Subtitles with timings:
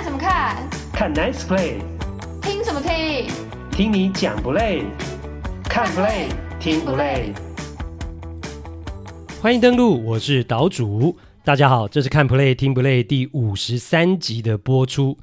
[0.00, 0.56] 看什么看？
[0.94, 1.74] 看 Nice Play。
[2.40, 3.28] 听什么听？
[3.70, 4.84] 听你讲不累？
[5.64, 6.28] 看 Play
[6.58, 7.34] 听不累？
[9.42, 11.18] 欢迎登录，我是岛主。
[11.44, 15.18] 大家好，这是看 Play 听不累第五十三集的播出。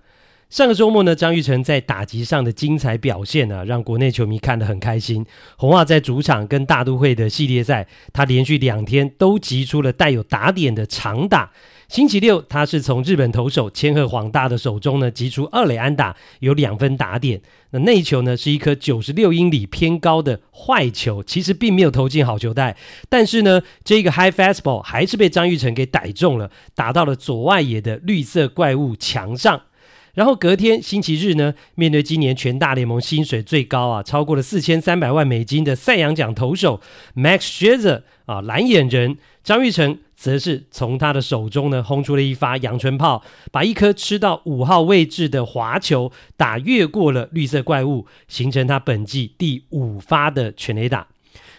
[0.51, 5.25] 上个周末呢，张玉成在打击上的精彩表现呢、啊，让国内球迷看得很开心。
[5.55, 11.49] 红袜在主场跟大都会的系列赛，他连续两天都击出了带有打点的长打。
[11.87, 17.41] 星期六，他是从日本投手千贺晃大的手中呢击出二垒安打，有两分打点。
[17.69, 22.75] 那那一球呢，是一颗九十六英里偏高的坏球，其实并没有投进好球带，
[23.07, 29.61] 但是呢，这个 high fastball 还是被张玉成给逮中了，打到了左外野的绿色怪物墙上。
[30.13, 36.81] 然后隔天星期日呢，面对今年全大联盟薪水最高啊，超过了四千三百万美金的赛扬奖投手
[37.15, 51.07] Max Scherzer 啊，蓝眼人张玉成则是从他的手中呢轰出了一发阳春炮，把一颗吃到五号位置的滑球打越过了绿色怪物，形成他本季第五发的全垒打。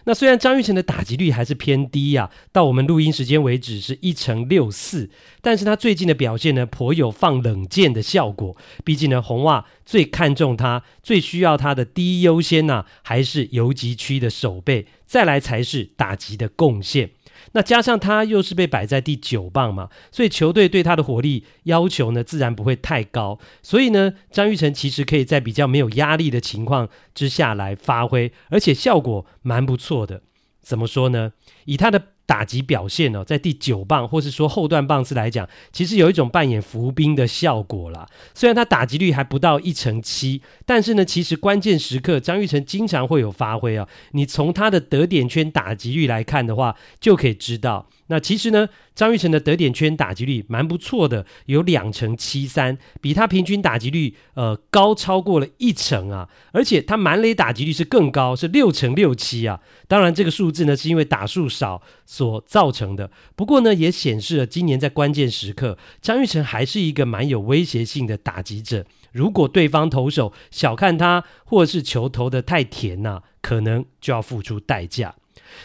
[0.05, 5.11] 那虽然张玉成的打击率还是偏低呀、啊，到我们录音时间为止是一成六四，
[5.43, 8.57] 但是他最近的表现呢，颇有放冷箭的效果。
[8.85, 17.11] 毕竟呢，红袜最看重他，最需要他的第一优先呐、啊，还是游击区的守备，再来才是打击的贡献。
[17.53, 23.39] 那加上他又是被摆在第九棒嘛，所以球队对他的火力要求呢，自然不会太高。
[23.63, 30.23] 所以呢，张玉成其实可以在比较没有压力的情况之下来发挥，而且效果蛮不错的。
[30.61, 31.33] 怎么说呢？
[31.65, 38.07] 以他的打击表现、哦，在第九棒或是说后段棒次来讲，其实有一种扮演伏兵的效果啦。
[38.35, 43.89] 虽然他打击率还不到一成七，但是呢，其实关键时刻张玉成经常会有发挥啊。
[44.13, 47.87] 你从他的得点圈打击率来看的话，就可以知道。
[48.09, 59.61] 那其实呢，张玉成的得点圈打击率蛮不错的，有两成七三，比他平均打击率呃高超过了一成啊，而且他满垒打击率是更高，是六成六七啊。
[59.87, 68.85] 当然这个数字呢是因为打数少所造成的，不过呢也显示了今年在关键时刻，张玉成还是一个蛮有威胁性的打击者。
[69.13, 75.15] 如果对方投手小看他，或是球投得太甜呐、啊，可能就要付出代价。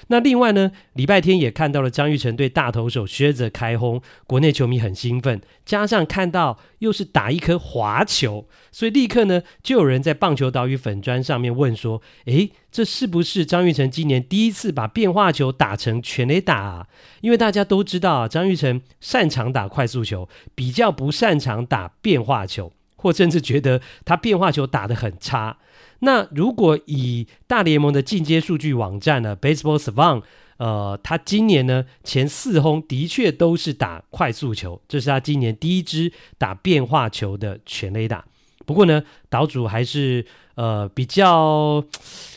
[0.08, 16.88] 那另外呢，礼拜天也看到了张玉成对大投手薛泽开轰，国内球迷很兴奋，加上看到又是打一颗滑球，所以立刻呢就有人在棒球岛屿粉砖上面问说：“诶，这是不是张玉成今年第一次把变化球打成全垒打啊？”
[17.22, 25.58] 因为大家都知道啊，张玉成擅长打快速球，比较不擅长打变化球，或甚至觉得他变化球打得很差。
[26.06, 30.24] 那如果以大联盟的进阶数据网站呢，Baseball Savant，
[30.58, 38.26] 呃，他今年呢前四轰的确都是打快速球，这是他今年第一支打变化球的全垒打。
[38.66, 40.26] 不过呢，岛主还是
[40.56, 41.82] 呃比较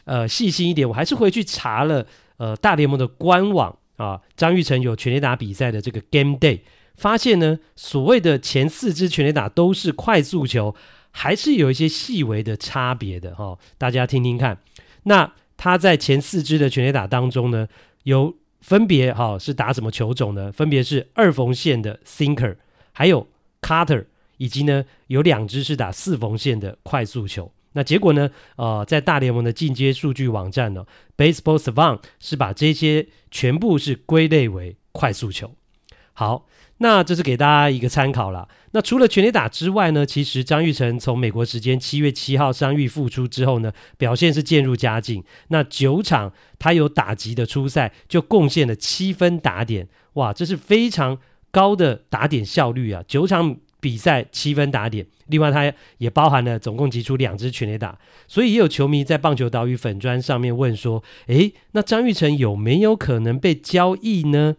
[0.04, 2.06] 呃细心一点，我还是回去查了
[2.37, 6.60] 呃大联盟的官网啊，张玉成有全垒打比赛的这个 Game Day，
[6.94, 10.77] 发现呢所谓的前四支全垒打都是快速球。
[11.19, 14.59] 还是有一些细微的差别的哈、哦，大家听听看。
[15.04, 17.66] 那他在前四支的全垒打当中呢，
[18.03, 20.53] 有分别哈、哦、是打什么球种呢？
[20.53, 22.56] 分别是二缝线的 sinker，
[22.93, 23.27] 还有
[23.62, 24.04] cutter，
[24.37, 27.50] 以及呢有两支是打四缝线的快速球。
[27.72, 30.84] 那结果呢，呃，在大联盟的进阶数据网站呢
[31.16, 35.54] ，Baseball Savant 是把这些全部是归类为快速球。
[36.12, 36.47] 好。
[36.78, 38.47] 那这是给大家一个参考啦。
[38.72, 45.25] 那除了全垒打之外呢，其实张玉成从美国时间七月七号伤愈复出之后呢，表现是渐入佳境。
[45.48, 51.19] 那九场他有打击的出赛，就贡献了七分打点，哇，这是非常
[51.50, 53.03] 高的打点效率啊！
[53.09, 57.98] 九场比赛七分打点，另外他也包含了总共击出两支全垒打。
[58.28, 64.56] 所以也有球迷在棒球岛屿粉砖上面问说：“诶，那张玉成有没有可能被交易呢？”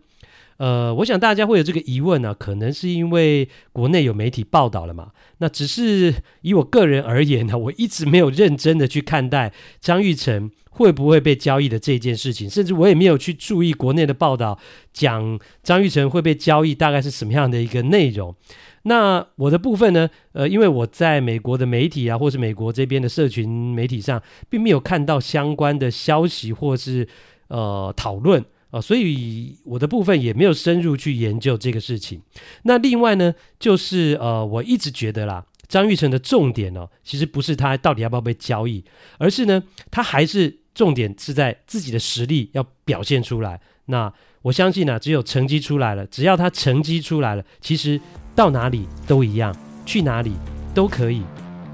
[0.57, 5.11] 呃，我想大家会有这个疑问呢、啊，可能是因为国内有媒体报道了嘛。
[5.37, 14.57] 那只是以我个人而言呢，我一直没有认真的去看待张玉成会不会被交易的这件事情，甚至我也没有去注意国内的报道
[14.91, 18.35] 讲张玉成会被交易大概是什么样的一个内容。
[18.83, 24.19] 那我的部分呢，呃，因为我在美国的媒体啊，或是美国这边的社群媒体上，
[24.49, 27.07] 并没有看到相关的消息或是
[27.49, 28.43] 呃讨论。
[28.81, 32.21] 所以我的部分也没有深入去研究这个事情。
[32.63, 38.83] 那另外呢，就是呃，我一直觉得啦，张玉成的重点哦，其实不是他到底要不要被交易，
[39.17, 43.59] 而是呢，他还是重点是在自己的实力要表现出来。
[43.85, 47.99] 那我相信呢、啊，只有成绩出来了，只要他成绩出来了，其实
[48.35, 50.33] 到哪里都一样，去哪里
[50.73, 51.21] 都可以，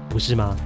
[0.08, 0.56] 不是吗？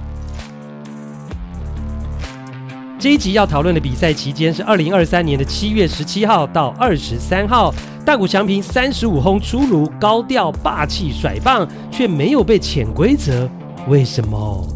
[2.99, 7.73] 这一集要讨论的比赛期间是二零二三年的七月十七号到二十三号。
[8.05, 13.49] 大谷翔平三十五轰出炉，高调霸气甩棒，却没有被潜规则，
[13.87, 14.67] 为什么？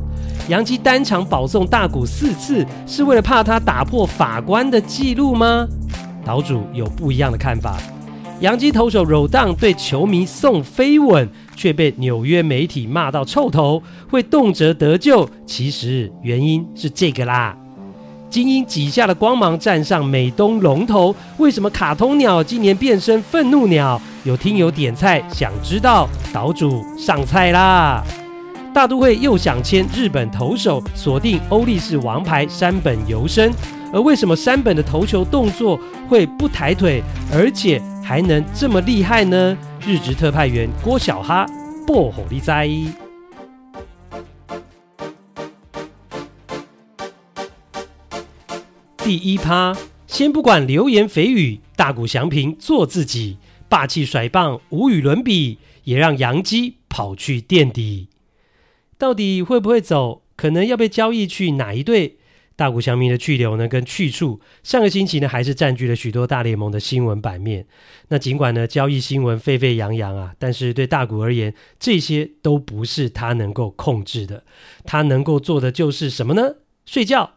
[0.47, 5.67] 洋基单场保送大谷四次，是为了怕他打破法官的记录吗？
[6.23, 7.77] 岛主有不一样的看法。
[8.39, 11.27] 洋基投手 Rodon 对球迷送飞吻，
[11.57, 15.29] 却被纽约媒体骂到臭头，会动辄得救。
[15.45, 17.57] 其实原因是这个啦。
[18.33, 21.15] 精英挤下了光芒，站上美东龙头。
[21.37, 24.01] 为什么卡通鸟今年变身愤怒鸟？
[24.23, 28.03] 有听友点菜，想知道岛主上菜啦！
[28.73, 33.53] 大都会又想签日本投手，锁定欧力士王牌山本由伸。
[33.93, 35.79] 而为什么山本的投球动作
[36.09, 39.55] 会不抬腿，而且还能这么厉害呢？
[39.85, 41.45] 日职特派员郭小哈
[41.85, 43.02] 报乎你知。
[49.03, 49.77] 第一趴，
[50.07, 58.07] 先不管流言蜚语，大谷翔平做自己，霸气甩棒无与伦比，也让洋基跑去垫底。
[58.97, 60.21] 到底会不会走？
[60.37, 62.15] 可能要被交易去哪一队？
[62.55, 63.67] 大谷翔平的去留呢？
[63.67, 67.65] 跟去处，上个星期呢，还是占据了许多大联盟的新闻版面。
[68.07, 74.45] 那尽管呢，交易新闻沸沸扬扬啊，但是对大谷而言，这些都不是他能够控制的。
[74.85, 76.55] 他能够做的就是什么呢？
[76.85, 77.31] 睡觉。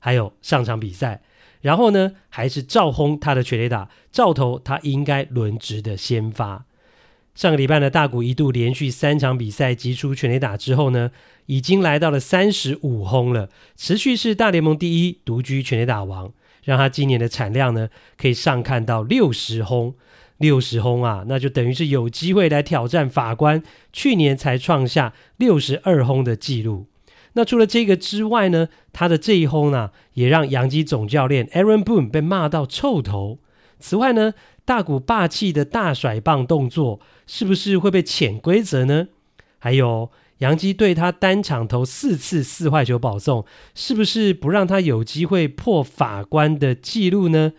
[0.00, 1.22] 还有上场比赛，
[1.60, 6.64] 然后呢，还是照轰他的全垒打，照投他应该轮值的先发。
[7.36, 11.12] 上个礼拜呢，大谷一度连续三场比赛击出全垒打之后呢，
[11.46, 16.32] 已经来到了三十五轰了，持续是大联盟第一，独居全垒打王，
[16.64, 17.88] 让他今年的产量呢
[18.18, 19.94] 可以上看到六十轰，
[20.38, 23.62] 六十轰啊，那就等于是有机会来挑战法官
[23.92, 26.86] 去年才创下六十二轰的纪录。
[27.34, 33.38] 那除了这个之外呢，他的这一轰呢，也让洋基总教练 Aaron Boone 被骂到臭头。
[33.78, 34.34] 此外呢，
[34.64, 39.08] 大谷霸气的大甩棒动作，是不是会被潜规则呢？
[39.58, 43.44] 还有，洋基对他单场投四次四坏球保送，
[43.74, 47.52] 是不是不让他有机会破法官的记录呢？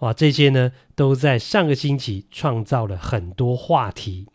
[0.00, 4.26] 哇，这些呢，都在上个星期创造了很多话题。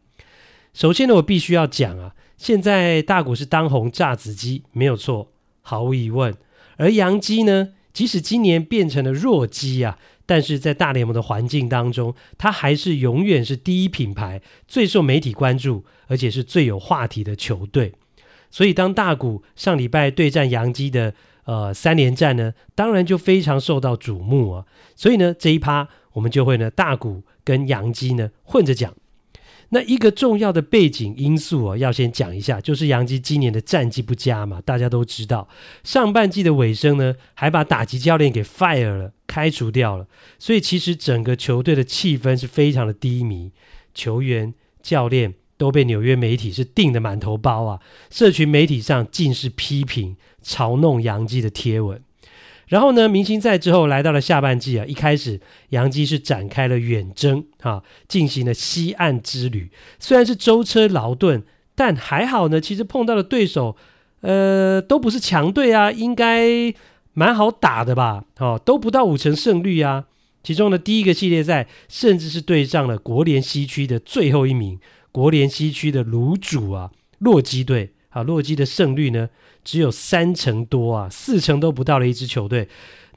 [0.74, 2.16] 首先呢，我必须要讲啊。
[2.40, 5.28] 现在大谷是当红炸子鸡，没有错，
[5.62, 6.34] 毫无疑问。
[6.78, 17.94] 而洋基呢，即使今年变成了弱鸡啊，但是在大联盟的环境当中，它还是永远是第一品牌，最受媒体关注，而且是最有话题的球队。
[18.50, 21.14] 所以当大谷上礼拜对战洋基的
[21.44, 24.66] 呃三连战呢，当然就非常受到瞩目啊。
[24.96, 28.96] 所以呢，这一趴我们就会呢，大谷跟洋基呢混着讲。
[29.72, 35.48] 那一个重要的背景因素啊，要先讲一下，就是杨基今年的战绩不佳嘛，大家都知道。
[35.84, 40.08] 上半季的尾声呢，还把打击教练给 fire 了，开除掉了。
[40.40, 43.52] 所以其实整个球队的气氛是非常的低迷，
[43.94, 47.80] 球员、教练都被纽约媒体是订得满头包啊，
[48.10, 52.02] 社群媒体上尽是批评、嘲弄杨基的贴文。
[52.70, 59.72] 然后呢，明星赛之后来到了下半季啊，一开始杨基是展开了远征啊，进行了西岸之旅。
[60.00, 61.44] 虽然是舟车劳顿，
[61.74, 62.62] 但还好呢。
[62.62, 63.76] 其实碰到的对手，
[64.22, 66.72] 呃，都不是强队啊，应该
[67.14, 68.26] 蛮好打的吧？
[68.38, 70.06] 哦，都不到五成胜率啊。
[70.44, 74.80] 其中的第一个系列赛，甚至是对上了国联西区的最后一名，
[75.12, 77.94] 国联西区的炉主啊，洛基队。
[78.10, 79.30] 啊，洛基的胜率呢，
[79.64, 82.68] 只有三成多啊，四成都不到的一支球队。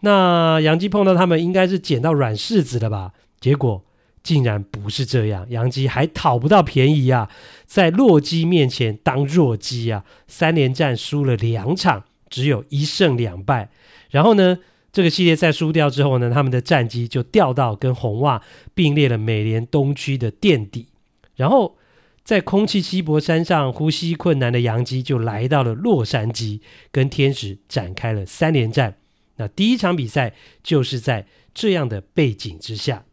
[0.01, 3.13] 那洋基碰到他们，应该是捡到软柿子了吧？
[3.41, 3.85] 结果
[4.23, 7.31] 竟然不是这样，洋基还讨不到便宜啊，
[7.67, 13.71] 在洛基面前当弱鸡啊，三连战输了两场，只有一胜两败。
[14.11, 14.59] 然后呢，
[14.93, 18.43] 这个系列赛输掉之后呢，他们的战绩就掉到跟红袜
[18.75, 20.89] 并列了美联东区的垫底。
[21.37, 21.77] 然后。
[22.25, 26.61] 在空气稀薄山上呼吸困难的杨基就来到了洛杉矶，
[26.91, 28.97] 跟天使展开了三连战。
[29.37, 33.05] 那第一场比赛就是在这样的背景之下。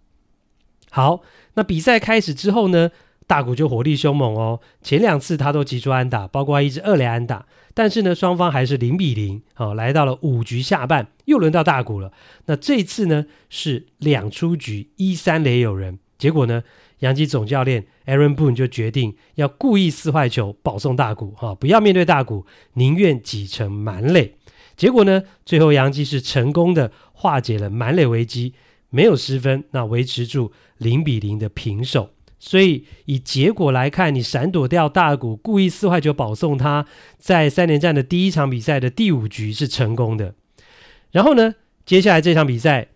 [0.92, 1.22] 好，
[1.56, 2.92] 那比赛开始之后呢，
[3.26, 4.60] 大谷就火力凶猛哦。
[4.82, 7.46] 前两次他都击出安打，包括一支二垒安打。
[7.74, 9.42] 但是呢，双方还是零比零。
[9.54, 12.12] 好，来到了五局下半，又轮到大谷了。
[12.46, 16.00] 那这次呢是两出局一三垒有人。
[16.18, 16.64] 结果呢，
[17.00, 24.36] 杨基总教练 Aaron Boone 就决定要故意撕坏球保送大谷，哈，不要面对大谷，宁愿挤成满垒。
[24.76, 28.54] 结果呢，最后杨基是成功的化解了满垒危机，
[28.90, 32.12] 没有失分，那维持住零比零的平手。
[32.42, 36.86] 所以以结果来看，你闪躲掉大谷，故意撕坏球保送他，
[37.18, 40.34] 在三连战的第一场比赛的第五局是成功的。
[41.12, 42.88] 然后呢，接下来这场比赛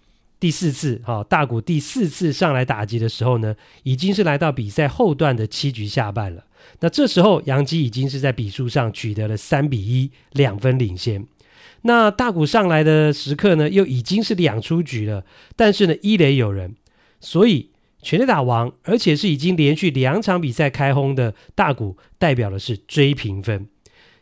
[0.43, 6.43] 第四次，哈、大谷第四次上来打击的时候呢，已经是来到比赛后段的七局下半了。
[6.81, 11.25] 那这时候杨基已经是在比数上取得了三比一两分领先。
[11.83, 15.23] 那大谷上来的时刻呢，又已经是两出局了，
[15.55, 16.75] 但是呢，一垒有人，
[17.21, 17.69] 所以。
[18.01, 23.65] 全垒打王，而且是已经连续两场比赛开轰的大谷，代表的是追平分。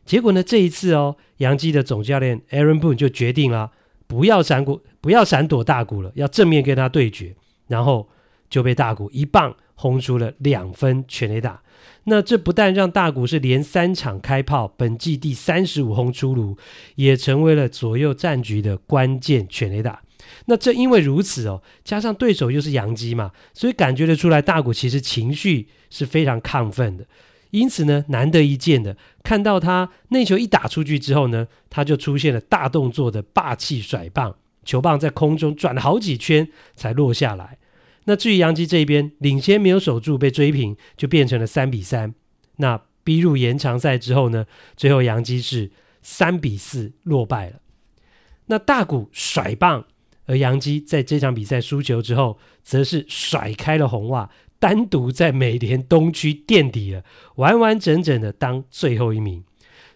[0.06, 3.72] 结果呢，这一次哦，杨基的总教练 Aaron Boone 就决定了，
[4.06, 7.36] 不要闪过，不要闪躲大谷了，要正面跟他对决。
[7.68, 8.10] 然后
[8.50, 11.62] 就被大谷一棒轰出了两分全垒打。
[12.04, 16.58] 那这不但让大谷是连三场开炮，本季第三十五轰出炉，
[16.96, 20.02] 也成为了左右战局的关键全垒打。
[20.48, 27.06] 那正因为如此哦，加上对手又是洋基嘛，所以感觉得出来，大谷其实情绪是非常亢奋的。
[27.52, 37.58] 因此呢，难得一见的看到他那球一打出去之后呢，他就出现了大动作的霸气甩棒，球棒在空中转了好几圈才落下来。
[38.06, 42.14] 那至于杨基这边领先没有守住，被追平，就变成了三比三。
[42.58, 47.60] 那逼入延长赛之后呢，最后杨基是三比四落败了。
[48.48, 49.86] 那大谷甩棒。
[50.28, 57.04] 而杨基在这场比赛输球之后，则是甩开了红袜，单独在美联东区垫底了，
[57.36, 59.44] 完完整整的当最后一名。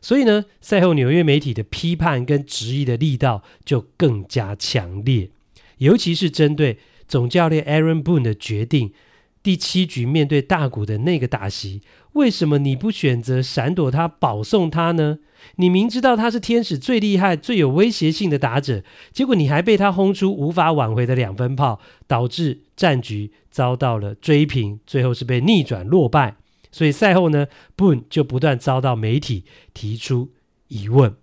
[0.06, 5.32] 所以呢，赛后纽约媒体的批判跟质疑的力道就更加强烈，
[5.80, 8.94] 尤其是针对总教练 Aaron Boone 的决定。
[9.42, 11.82] 第七局面对大谷的那个打席，
[12.14, 15.18] 为什么你不选择闪躲他，保送他呢？
[15.56, 26.36] 你明知道他是天使最厉害、最有威胁性的打者，结果你还被他轰出无法挽回的两分炮，导致战局遭到了追平，最后是被逆转落败。
[26.76, 30.34] 所以赛后呢，Boone 就不断遭到媒体提出
[30.68, 31.16] 疑问。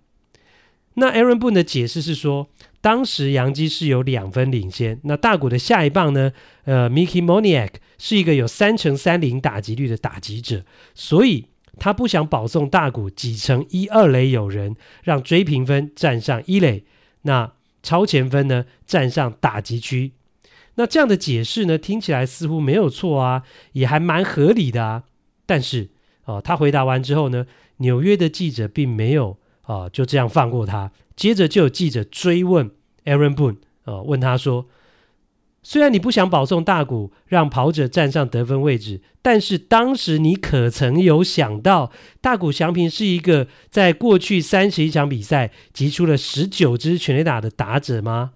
[0.95, 2.49] 那 Aaron Boone 的解释是说，
[2.81, 6.33] 当时杨基是有两分领先，那大谷的下一棒呢，
[6.63, 16.83] 呃，Mickey Moniak 是一个有三成三零打击率的打击者，所以他不想保送大谷挤成一二垒有人，让追平分站上一垒，
[17.21, 20.13] 那超前分呢站上打击区。
[20.77, 23.43] 那这样的解释呢，听起来似乎没有错啊，
[23.73, 25.03] 也还蛮合理的啊。
[25.45, 25.89] 但是
[26.25, 27.45] 哦，他回答完之后呢，
[27.77, 30.91] 纽约的记者并没有啊就这样放过他。
[31.15, 32.71] 接着就有记者追问
[33.05, 34.67] Aaron Boone，呃，问他说
[35.61, 48.31] ：“虽然你不想保送大谷，让跑者站上得分位置，但是当时你可曾有想到，大谷翔平是一个在过去三十一场比赛击出了十九支全垒打的打者吗？”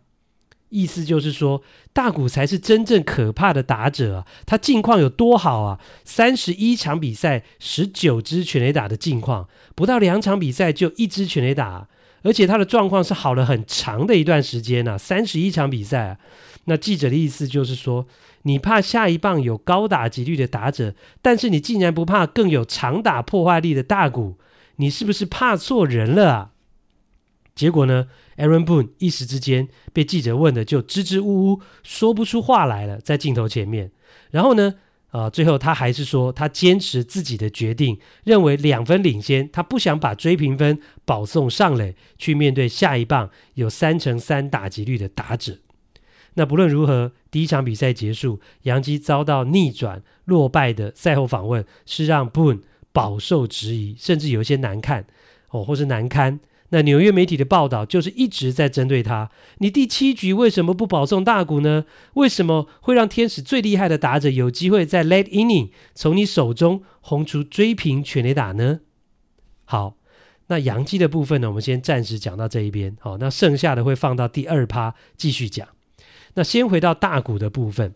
[0.70, 1.62] 意思就是说，
[1.94, 4.28] 大谷才是真正可怕的打者啊！
[4.46, 5.80] 他近况有多好啊？
[6.04, 11.88] 三十一场比赛，十九支全垒打的近况，不到两场比赛就一支全垒打。
[12.24, 16.18] 而且他的状况是好了很长的一段时间呐、啊，三十一场比赛啊。
[16.66, 18.06] 那记者的意思就是说，
[18.42, 24.36] 你怕下一棒有高打击率的打者，但是你竟然不怕更有长打破坏力的大谷，
[24.78, 26.50] 你是不是怕错人了啊？
[27.58, 33.92] 结果呢，Aaron Boone 一时之间被记者问的就支支吾吾，说不出话来了，在镜头前面。
[34.30, 34.76] 然后呢，
[35.10, 45.58] 啊、呃，最后他还是说，他坚持自己的决定，认为两分领先，他不想把追平分保送上垒，去面对下一棒有三成三打击率的打者。
[46.36, 52.60] 那不论如何，第一场比赛结束，洋基遭到逆转落败的赛后访问，是让 Boone
[52.94, 55.08] 饱受质疑，甚至有一些难看
[55.50, 56.40] 哦，或是难堪。
[56.70, 59.32] 那纽约媒体的报道就是一直在针对他。
[59.60, 61.86] 你第七局为什么不保送大谷呢？
[62.16, 68.82] 为什么会让天使最厉害的打者有机会在 late inning 从你手中轰出追平全垒打呢？
[69.64, 69.96] 好，
[70.48, 72.98] 那洋基的部分呢，我们先暂时讲到这一边。
[73.00, 75.68] 好，那剩下的会放到第二趴继续讲。
[76.34, 77.96] 那先回到大谷的部分。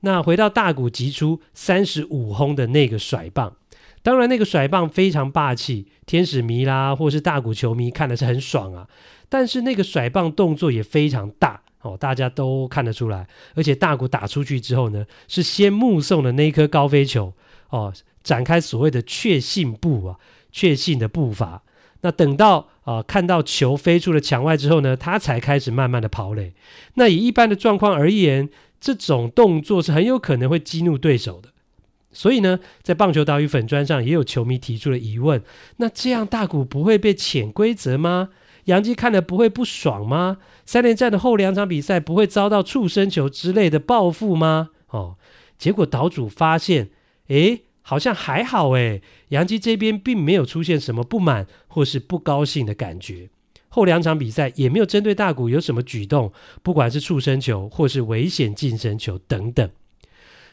[0.00, 3.57] 那回到大谷击出三十五轰的那个甩棒。
[4.02, 8.88] 当然，那个甩棒非常霸气，天使迷啦，或是大谷球迷看的是很爽啊。
[9.28, 13.26] 但是那个甩棒动作也非常大哦，大家都看得出来。
[13.54, 17.34] 而且大谷打出去之后呢，是先目送了那颗高飞球
[17.70, 20.16] 哦，展开所谓的确信步啊，
[20.50, 21.62] 确信的步伐。
[22.00, 26.54] 那等到啊、呃、看到球飞出了墙外之后呢，他才开始慢慢的跑垒。
[26.94, 28.48] 那以一般的状况而言，
[28.80, 31.50] 这种动作是很有可能会激怒对手的。
[32.18, 35.40] 所以呢，在棒球岛屿粉砖上也有球迷提出了疑问：
[35.76, 38.30] 那这样大谷不会被潜规则吗？
[38.64, 40.38] 洋基看了不会不爽吗？
[40.66, 44.70] 三连战的后两场比赛不会遭到触身球之类的报复吗？
[44.88, 45.14] 哦，
[45.56, 46.90] 结果岛主发现
[47.28, 53.30] 诶，好像还好诶，洋基这边并没有出现什么不满或是不高兴的感觉。
[53.68, 56.32] 后两场比赛也没有针对大谷有什么举动，
[56.64, 59.70] 不管是触身球或是危险近身球等等。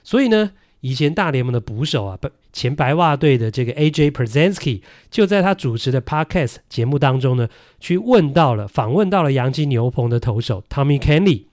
[0.04, 0.52] 所以呢，
[0.82, 2.20] 以前大联盟的捕手啊，
[2.54, 11.46] 前白袜队的这个 AJ Pierzynski 就在他主持的 Podcast 节目当中呢，去问到了访问到了洋基牛棚的投手 Tommy Kelly，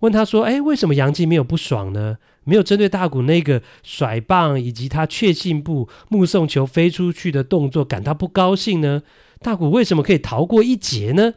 [0.00, 2.18] 问他说：“哎，为什么洋基没有不爽呢？
[2.44, 9.02] 没有针对大谷那个甩棒以及他确信步目送球飞出去的动作感到不高兴呢？”
[9.42, 11.34] 大谷为什么可以逃过一劫呢？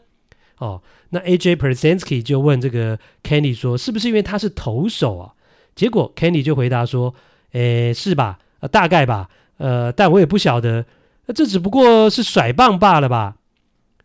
[0.59, 5.33] 哦，那 AJ Pierzynski 就问这个 Kahnle 说：“是不是因为他是投手啊？”
[5.75, 7.13] 结果，Candy 就回答说
[7.53, 8.39] ：“诶，是吧？
[8.59, 9.29] 呃，大概吧。
[9.57, 10.85] 呃，但我也不晓得。
[11.27, 13.37] 那这只不过是甩棒罢了吧？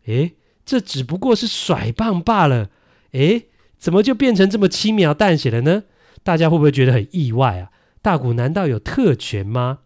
[0.05, 2.69] 诶，这只不过是甩棒罢了。
[3.11, 3.47] 诶，
[3.77, 5.83] 怎么就变成这么轻描淡写了呢？
[6.23, 7.71] 大家会不会觉得很意外啊？
[8.01, 9.79] 大谷难道有特权吗？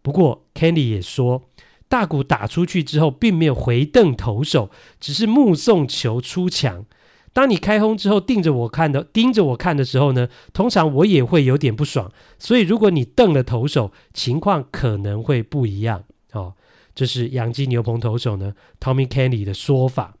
[0.00, 1.42] 不过，Candy 也说。”
[1.88, 6.86] 大谷打出去之后，并没有回瞪投手，只是目送球出墙。
[7.32, 12.12] 当你开轰之后，盯着我看的，盯着我看的时候呢，通常我也会有点不爽。
[12.38, 16.04] 所以，如果你瞪了投手，情况可能会不一样。
[16.32, 16.54] 哦，
[16.94, 20.14] 这是洋基牛棚投手呢，Tommy Kahnle 的说法。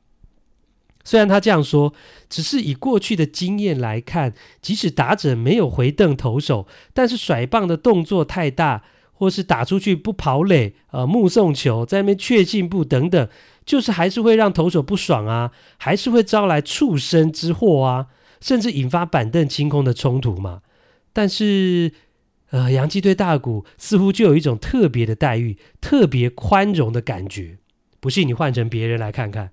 [1.04, 1.92] 虽然他这样说，
[2.30, 8.84] 只是以过去的经验来看，即使打者没有回瞪投手，但是甩棒的动作太大。
[9.14, 13.28] 或是打出去不跑垒，呃，目送球在那边确信步等等，
[13.64, 18.06] 就是还是会让投手不爽啊，还是会招来畜生之祸啊，
[18.40, 20.62] 甚至引发板凳清空的冲突嘛。
[21.12, 21.92] 但是，
[22.50, 27.58] 呃，洋基对大谷似乎就有一种特别的待遇，特别宽容的感觉。
[28.00, 29.50] 不信你换成别人来看看，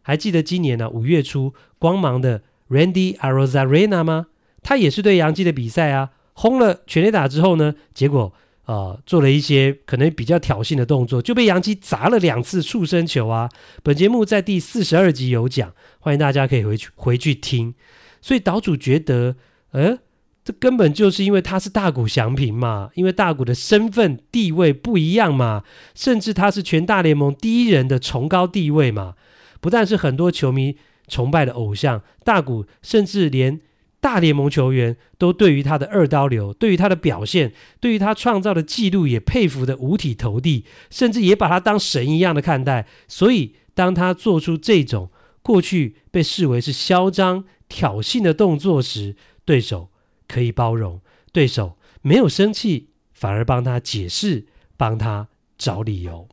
[0.00, 4.28] 还记得今年呢、五月初光芒的 Randy Arozarena 吗？
[4.62, 8.32] 他也是对洋基的比赛啊，轰了全垒打之后呢，结果。
[8.72, 13.50] 呃，做了一些可能比较挑衅的动作，就被洋基砸了两次触身球啊。
[13.82, 17.74] 本节目在第四十二集有讲，欢迎大家可以回去回去听。
[18.22, 19.36] 所以岛主觉得，
[19.72, 19.98] 呃，
[20.42, 29.16] 这根本就是因为他是大谷翔平嘛，因为大谷的身份地位不一样嘛，甚至他是全大联盟第一人的崇高地位嘛。
[29.60, 33.60] 不但是很多球迷崇拜的偶像，大谷甚至连。
[34.02, 42.88] 大联盟球员都对于他的二刀流，对于他的表现，对于他创造的纪录也佩服得五体投地，甚至也把他当神一样的看待。
[43.06, 45.10] 所以，当他做出这种
[45.40, 49.90] 过去被视为是嚣张挑衅的动作时，对手
[50.26, 51.00] 可以包容，
[51.32, 56.28] 对手没有生气，反而帮他解释，帮他找理由。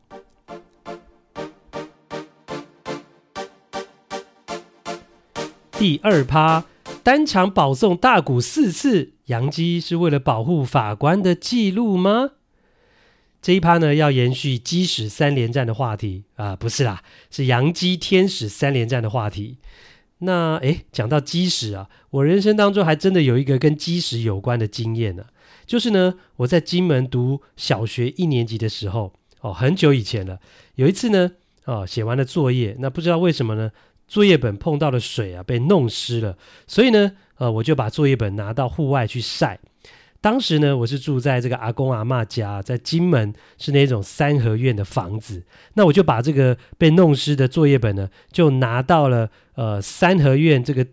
[5.70, 6.64] 第二趴。
[7.02, 12.32] 单场保送大谷四次，洋基是为了保护法官的记录吗？
[13.42, 19.56] 这一趴呢，要延续基石三连战的话题啊，不是啦，是洋基天使三连战的话题。
[20.18, 25.24] 那诶，讲到基石啊，我人生当中还真的有一个跟基石有关的经验呢，
[25.64, 30.38] 就是呢，我在金门读小学一年级的时候，哦，很久以前了，
[30.74, 31.30] 有一次呢，
[31.64, 33.70] 哦，写完了作业，那不知道为什么呢？
[34.10, 39.60] 作业本碰到了水啊，被弄湿了，所以呢，呃，我就把作业本拿到户外去晒。
[40.20, 45.44] 当时呢，我是住在这个阿公阿嬷家，在金门是那种三合院的房子。
[45.74, 50.84] 那我就把这个被弄湿的作业本呢，就拿到了呃三合院这个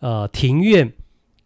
[0.00, 0.92] 呃庭院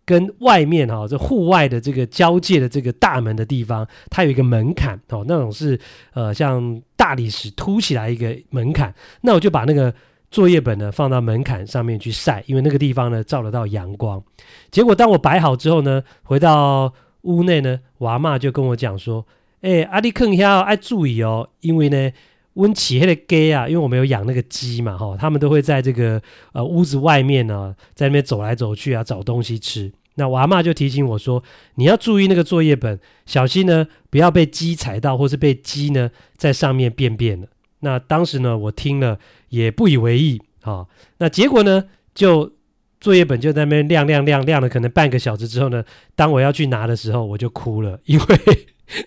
[0.06, 5.78] 跟外面哈、这户外的这个交界的这个大门的地方，它有一个门槛哦，那种是
[6.14, 8.94] 呃像大理石凸起来一个门槛。
[9.20, 9.94] 那我就把那个。
[10.30, 14.22] 作业本呢，放到门槛上面去晒，因为那个地方呢照得到阳光。
[14.70, 19.26] 结果当我摆好之后呢，回到屋内呢，我阿嬷就跟我讲说
[19.60, 22.12] ：“哎、欸，阿弟坑要爱注意哦，因为呢，
[22.54, 29.92] 温起黑的鸡啊，因为我们有养那个鸡嘛，哈，他们都会在这个呃屋子外面呢，在那边走来走去啊，找东西吃。
[30.14, 31.42] 那我阿嬷就提醒我说，
[31.74, 37.48] 你要注意那个作业本，小心呢不要被鸡踩到，或是被鸡呢在上面便便了。”
[37.80, 42.52] 那当时呢，我听了也不以为意啊、那结果呢，就
[43.00, 45.82] 作业本就在那边晾晾晾晾了，可能半个小时之后呢，
[46.14, 48.38] 当我要去拿的时候，我就哭了，因为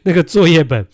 [0.01, 0.87] 那个作业本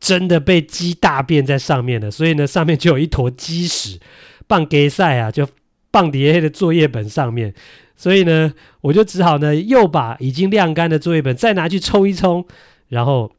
[0.00, 4.00] 真的被鸡大便在上面了，所以呢，上面就有一坨鸡屎，
[4.46, 5.46] 棒给赛啊，就
[5.90, 7.52] 棒底下的作业本上面，
[7.94, 12.42] 所以呢，我就只好呢，又把已经晾干的作业本再拿去冲一冲，
[12.88, 13.30] 然后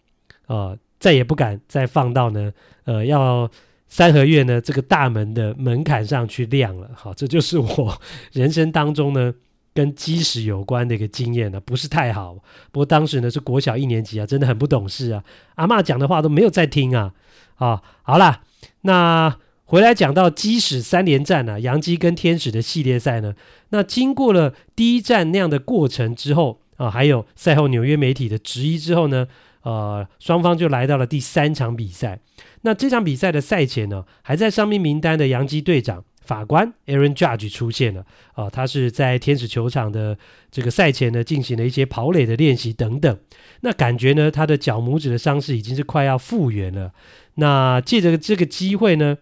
[0.46, 2.52] 呃，再也不敢再放到呢，
[2.86, 3.50] 呃，要。
[3.90, 8.02] 三合院呢，这个大门的门槛上去亮了，好，这就是我
[8.34, 9.34] 人生当中呢
[9.74, 12.34] 跟基石有关的一个经验呢，不是太好。
[12.72, 15.24] 不过当时呢是国小一年级啊，真的很不懂事啊，
[15.56, 17.14] 阿嬷讲的话都没有在听啊。
[17.56, 18.42] 啊，好啦，
[18.82, 23.34] 那回来讲到基石三连战啊，杨基跟天使的系列赛呢，
[23.70, 29.28] 那经过了第一战那样的过程之后啊，还有赛后纽约媒体的质疑之后呢，
[29.64, 32.20] 呃，双方就来到了第三场比赛。
[32.62, 36.04] 那这场比赛的赛前呢，还在伤兵名单的洋基队长。
[36.28, 40.18] 法官 Aaron Judge 出现了啊、他是在天使球场的
[40.52, 43.18] 这个赛前呢，进行了一些跑垒的练习等等。
[43.62, 46.92] 那感觉呢，他的脚拇指的伤势已经是快要复原了。
[47.36, 49.20] 那借着这个机会呢，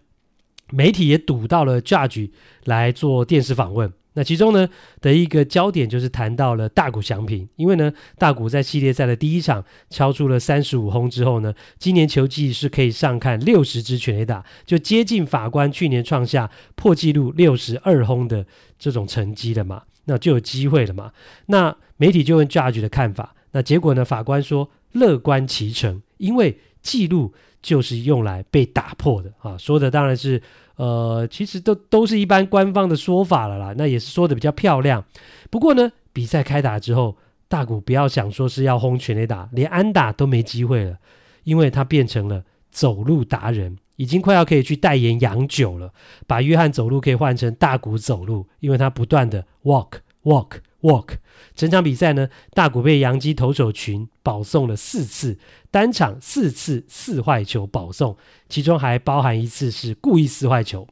[0.72, 2.30] 媒体也堵到了 Judge
[2.64, 3.92] 来做电视访问。
[4.16, 4.66] 那其中呢
[5.02, 18.46] 的一个焦点就是谈到了大谷翔平，因为呢大谷在系列赛的第一场敲出了三十五轰之后呢，今年球季是可以上看六十支全垒打，就接近法官去年创下破纪录六十二轰的
[18.78, 21.12] 这种成绩了嘛，那就有机会了嘛。
[21.46, 30.42] 那媒体就问 Judge 的看法，那结果呢法官说乐观其成，因为记录就是用来被打破的啊，说的当然是。
[30.76, 35.04] 呃，其实都都是一般官方的说法了啦，那也是说的比较漂亮。
[35.50, 37.16] 不过呢，比赛开打之后，
[37.48, 40.96] 大谷不要想说是要轰全垒打，连安打都没机会了，
[41.44, 45.92] 因为他变成了走路达人，已经快要可以去代言洋酒了，
[46.26, 50.58] 把约翰走路可以换成大谷走路，因为他不断的 walk walk。
[50.82, 51.14] walk
[51.56, 55.36] 整场比赛呢，大谷被洋基投手群保送了四次，
[55.70, 58.16] 单场四次四坏球保送，
[58.48, 60.86] 其中还包含一次是故意四坏球，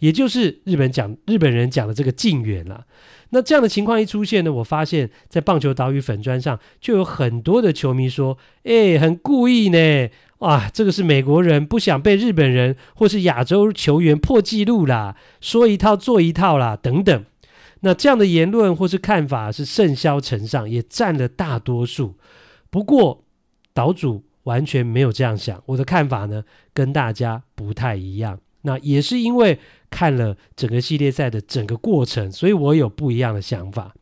[0.00, 2.84] 也就是日本讲日本人讲的这个近远了。
[3.30, 17.24] 那这样的情况一出现呢，我发现在棒球岛屿粉砖上就有很多的球迷说：“哎，很故意呢，哇，这个是美国人不想被日本人或是亚洲球员破纪录啦，说一套做一套啦，等等。”
[17.80, 22.16] 那这样的言论或是看法是甚嚣尘上，也占了大多数。
[22.68, 23.24] 不过
[23.72, 28.38] 岛主完全没有这样想，我的看法呢跟大家不太一样。
[28.62, 33.94] 那也是因为看了整个系列赛的整个过程，所以我有不一样的想法。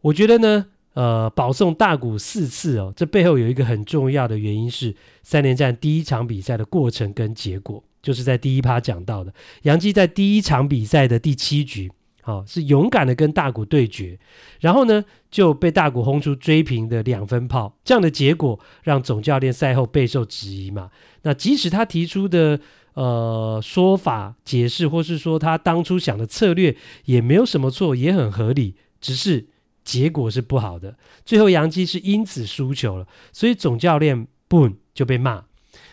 [0.00, 11.92] 我觉得呢，呃，保送大谷四次哦，这背后有一个很重要的原因是三连战第一场比赛的过程跟结果，就是在第一趴讲到的，杨基在第一场比赛的第七局。
[12.26, 14.18] 好、是勇敢的跟大谷对决，
[14.58, 20.90] 然后呢就被大谷轰出追平的两分炮，这样的结果让总教练赛后备受质疑嘛。
[21.22, 22.58] 那即使他提出的
[22.94, 29.46] 呃说法解释，或是说他当初想的策略也没有什么错，也很合理，只是
[29.84, 30.96] 结果是不好的。
[31.24, 35.44] 最后杨基是因此输球了，所以总教练不就被骂。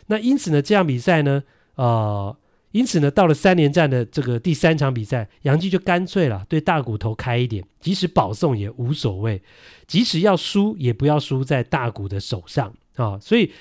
[0.07, 1.43] 那因此呢，这场比赛呢，
[1.75, 2.35] 呃。
[2.73, 9.41] 因此呢，到了三连战的这个第三场比赛，杨基就干脆了，对大谷投开一点，即使保送也无所谓，
[9.85, 13.19] 即使要输也不要输在大骨的手上啊！
[13.21, 13.51] 所以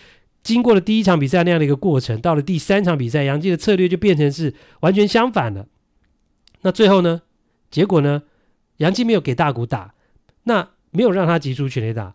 [0.43, 5.67] 经过了第一场比赛那样的一个过程，到了第三场比赛，杨基的策略就变成是完全相反了。
[6.63, 7.21] 那最后呢，
[7.71, 8.23] 结果呢，
[8.79, 9.95] 杨基没有给大谷打，
[10.45, 12.15] 那没有让他急出全垒打，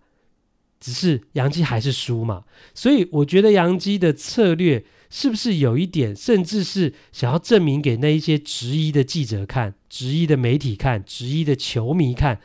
[0.79, 2.43] 只是杨基还是输嘛。
[2.73, 4.85] 所以我觉得杨基的策略。
[5.09, 12.41] 是不是有一点，甚至是想要证明给那一些质疑的记者看、质疑的媒体看、质疑的球迷看，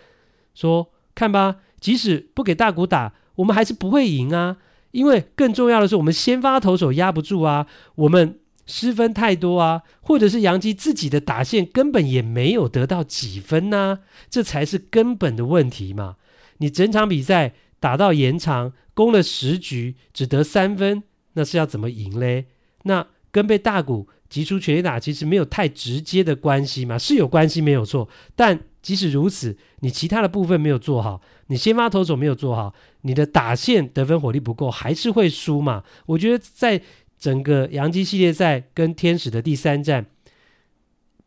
[0.54, 4.58] 说看吧，即使不给大谷打，我们还是不会赢啊！
[4.92, 7.66] 因为更重要的是，我们先发投手压不住啊，
[7.96, 13.98] 我们失分太多啊，或者是杨基自己的打线根本也没有得到几分呐、
[14.30, 16.14] 这才是根本的问题嘛！
[16.58, 21.02] 你整场比赛打到延长，攻了十局，只得三分。
[21.32, 22.46] 那是要怎么赢嘞？
[22.84, 28.08] 那跟被大谷击出全垒打其实没有太直接的关系嘛，是有关系没有错。
[28.36, 35.82] 但即使如此，你其他的部分没有做好，你先发投手没有做好，你的打线得分火力不够，还是会输嘛。
[36.06, 36.80] 我觉得在
[37.18, 40.06] 整个洋基系列赛跟天使的第三战，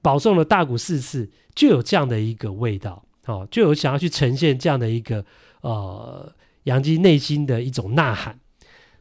[0.01, 5.25] 保送了大谷四次，就有这样的一个味道，哦，就有想要去呈现这样的一个
[5.61, 6.31] 呃
[6.65, 8.39] 杨基内心的一种呐喊。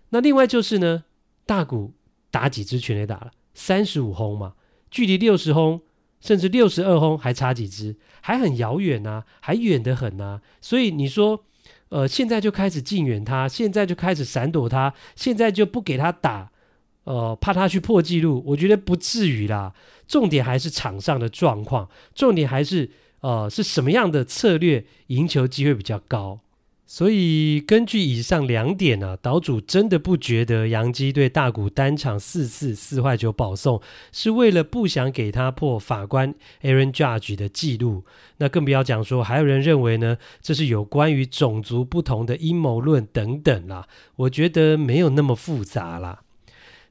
[0.09, 1.05] 那另外就是呢，
[1.44, 1.92] 大谷
[2.31, 3.33] 打几支全垒打了？
[3.53, 4.55] 三十五轰嘛，
[4.90, 5.83] 距离六十轰
[6.20, 10.42] 甚至六十二轰还差几支，还很遥远呐、啊，还远得很呐、啊。
[10.61, 11.44] 所以你说，
[11.90, 16.50] 呃，现在就开始敬远他，现在就开始闪躲他，现在就不给他打，
[17.05, 19.74] 呃，怕他去破纪录，我觉得不至于啦。
[20.07, 26.40] 重点还是场上的状况，重点还是呃是什么样的策略赢球机会比较高。
[26.86, 33.80] 所以根据以上两点呢、啊，岛主真的不觉得杨基对大谷单场四次四坏球保送
[34.12, 38.04] 是为了不想给他破法官 Aaron Judge 的记录。
[38.36, 43.88] 那更不要讲说，还有人认为呢，这是有关于种族不同的阴谋论等等啦。
[44.16, 46.20] 我觉得没有那么复杂啦。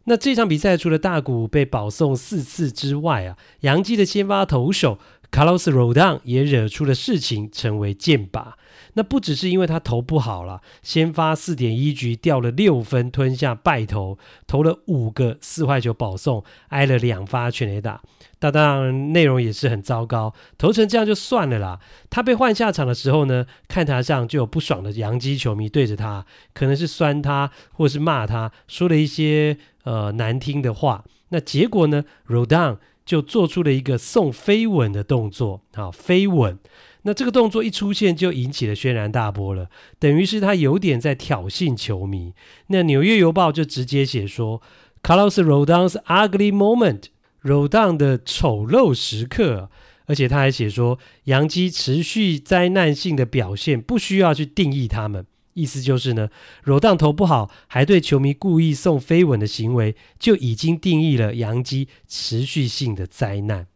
[0.06, 4.98] 那这场比赛除了大谷被保送四次之外啊，杨基的先发投手
[5.32, 8.54] Carlos Rodon 也惹出了事情，成为箭靶。
[8.94, 18.02] 那不只是因为他投不好了，先发四点一局掉了六分，吞下败投，投了五个四坏球保送，挨了两发全垒打。
[18.42, 21.80] 那当然内容也是很糟糕，投成这样就算了啦。
[22.10, 31.06] 他被换下场的时候呢，看台上就有不爽的洋基球迷对着他，可能是酸他或是骂他，说了一些呃难听的话。
[31.30, 36.60] 那结果呢，Rodon 就做出了一个送飞吻的动作，好飞吻。
[37.04, 42.34] 那这个动作一出现，就引起了轩然大波了，等于是他有点在挑衅球迷。
[42.68, 44.62] 那纽约邮报就直接写说
[45.02, 49.70] ，Carlos Rodon's ugly moment，Rodon 的丑陋时刻。
[50.06, 56.28] 而且他还写说，杨基持续灾难性的表现不需要去定义他们，意思就是呢
[56.66, 63.68] ，Rodon 投不好，还对球迷故意送飞吻的行为，就已经定义了杨基持续性的灾难。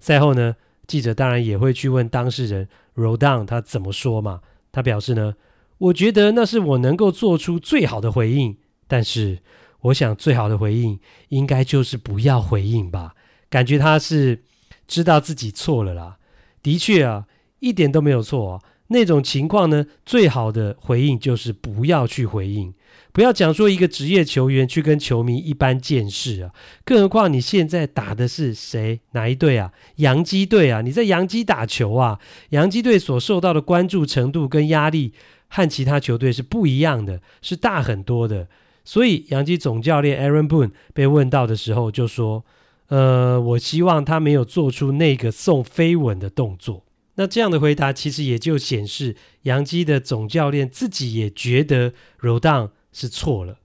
[0.00, 4.40] 赛后呢，记者当然也会去问当事人 Rodon 他怎么说嘛？
[4.70, 5.34] 他表示呢，
[5.78, 9.38] 我觉得那是我能够做出最好的回应，但是
[9.82, 13.14] 我想最好的回应应该就是不要回应吧。
[13.48, 14.42] 感觉他是
[14.86, 16.18] 知道自己错了啦。
[16.62, 17.26] 的确啊，
[17.60, 18.60] 一点都没有错啊。
[18.88, 22.74] 那种情况呢，最好的回应就是不要去回应。
[23.12, 26.50] 不要讲说一个职业球员去跟球迷一般见识啊，
[26.84, 29.00] 更何况你现在打的是谁？
[29.12, 29.72] 哪一队啊？
[29.96, 30.80] 洋基队啊！
[30.80, 32.18] 你在洋基打球啊？
[32.50, 35.12] 洋基队所受到的关注程度跟压力
[35.48, 38.48] 和其他球队是不一样的，是大很多的。
[38.84, 42.44] 所以洋基总教练 Aaron Boone 被问到的时候就说
[42.88, 46.84] ：“呃，我希望他没有做出那个送飞吻的动作。”
[47.16, 53.58] 那这样的回答其实也就显示洋基的总教练自己也觉得 Rodon 是错了。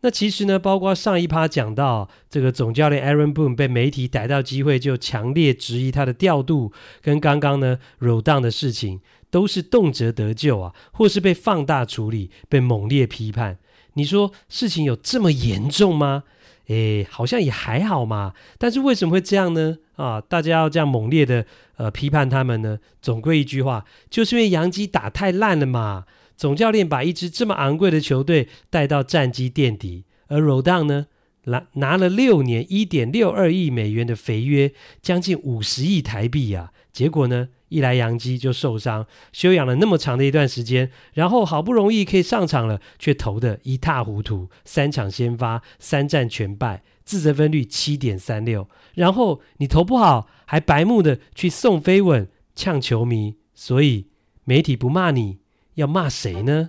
[0.00, 13.58] 那其实呢，包括上一趴讲到这个总教练 Aaron Boone 被媒体逮到机会就强烈质疑他的调度，跟刚刚呢 Rodon 的事情，都是动辄得咎啊，或是被放大处理，被猛烈批判。
[13.94, 16.22] 你说事情有这么严重吗？
[16.68, 18.34] 诶，好像也还好嘛。
[18.56, 19.78] 但是为什么会这样呢？
[19.96, 21.44] 啊，大家要这样猛烈的
[21.76, 22.78] 呃批判他们呢？
[23.02, 26.04] 总归一句话，就是因为洋基打太烂了嘛。
[26.38, 31.06] 总教练把一支这么昂贵的球队带到战绩垫底，而 Rodon 呢，
[31.46, 34.72] 拿拿了六年一点六二亿美元的肥约，
[35.02, 36.72] 将近五十亿台币啊。
[36.92, 48.68] 结果呢，一来洋基就受伤，休养了那么长的一段时间，然后好不容易可以上场了，却投得一塌糊涂，三场先发，三战全败，自责分率七点三六。
[48.94, 54.06] 然后你投不好，还白目的去送飞吻呛球迷，所以
[54.44, 55.38] 媒体不骂你。
[55.78, 56.68] 要骂谁呢？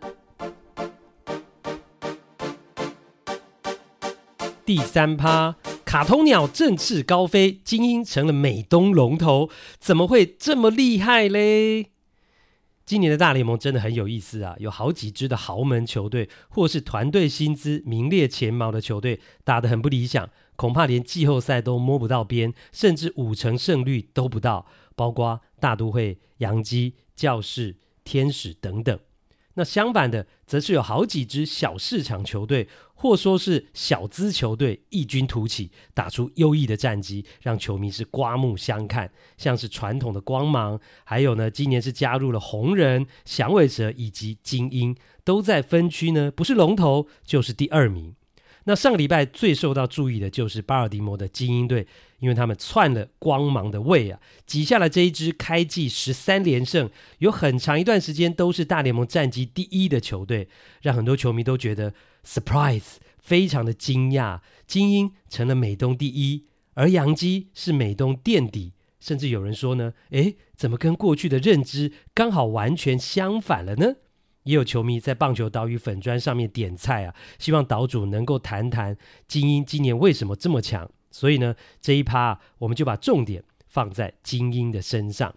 [4.63, 11.87] 第三趴，卡通鸟振翅高飞，精英成了美东龙头，怎么会这么厉害嘞？
[12.85, 27.77] 今年的大联盟真的很有意思啊，有好几支的豪门球队，或是团队薪资名列前茅的球队，打得很不理想，恐怕连季后赛都摸不到边，甚至五成胜率都不到，包括大都会、洋基、教士。
[28.03, 28.99] 天使等等，
[29.55, 39.11] 那相反的，则是有好几支小市场球队，或说是小资球队异军突起，打出优异的战绩，让球迷是刮目相看。
[39.37, 48.15] 像是传统的光芒，还有呢，今年是加入了红人、响尾蛇以及精英，都在分区呢，不是龙头就是第二名。
[48.65, 51.87] 那上个礼拜最受到注意的就是巴尔的摩的精英队。
[52.19, 60.47] 因为他们窜了光芒的位啊，挤下了这一支开季十三连胜，有很长一段时间都是大联盟战绩第一的球队，
[60.81, 61.93] 让很多球迷都觉得
[62.25, 64.39] surprise，非常的惊讶。
[64.67, 73.95] 精英成了美东第一，而洋基是美东垫底，甚至有人说呢，诶，怎么跟过去的认知刚好完全相反了呢？
[74.43, 80.89] 也有球迷在棒球岛屿粉砖上面点菜啊，希望岛主能够谈谈精英今年为什么这么强。
[81.11, 85.33] 所以呢，这一趴我们就把重点放在精英的身上。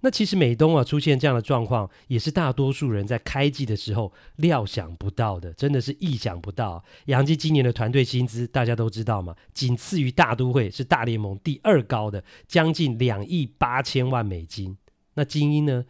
[0.00, 6.84] 那其实美东啊出现这样的状况，也是大多数人在开季的时候料想不到的，真的是意想不到。
[7.06, 14.76] 洋基今年的团队薪资大家都知道嘛，仅次于大都会，是大联盟第二高的，将近两亿八千万美金。
[15.14, 15.86] 那精英呢，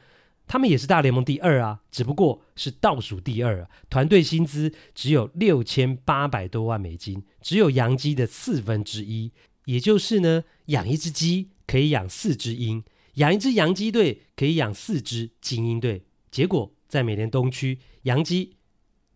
[0.46, 3.70] 他们也是大联盟第二啊，只不过是倒数第二啊。
[3.90, 9.32] 团队薪资只有六千八百多万美金，只有洋基的四分之一。
[9.64, 16.06] 也就是呢，养一只鸡可以养四只鹰，养一支洋基队可以养四支精英队。
[16.30, 18.56] 结果在美联东区，洋基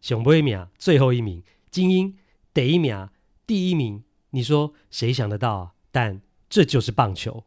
[0.01, 2.17] 熊不一名最后一名，精英
[2.53, 3.09] 得一名，
[3.47, 4.03] 第一名。
[4.31, 5.73] 你说谁想得到啊？
[5.93, 7.45] 但这就是棒球。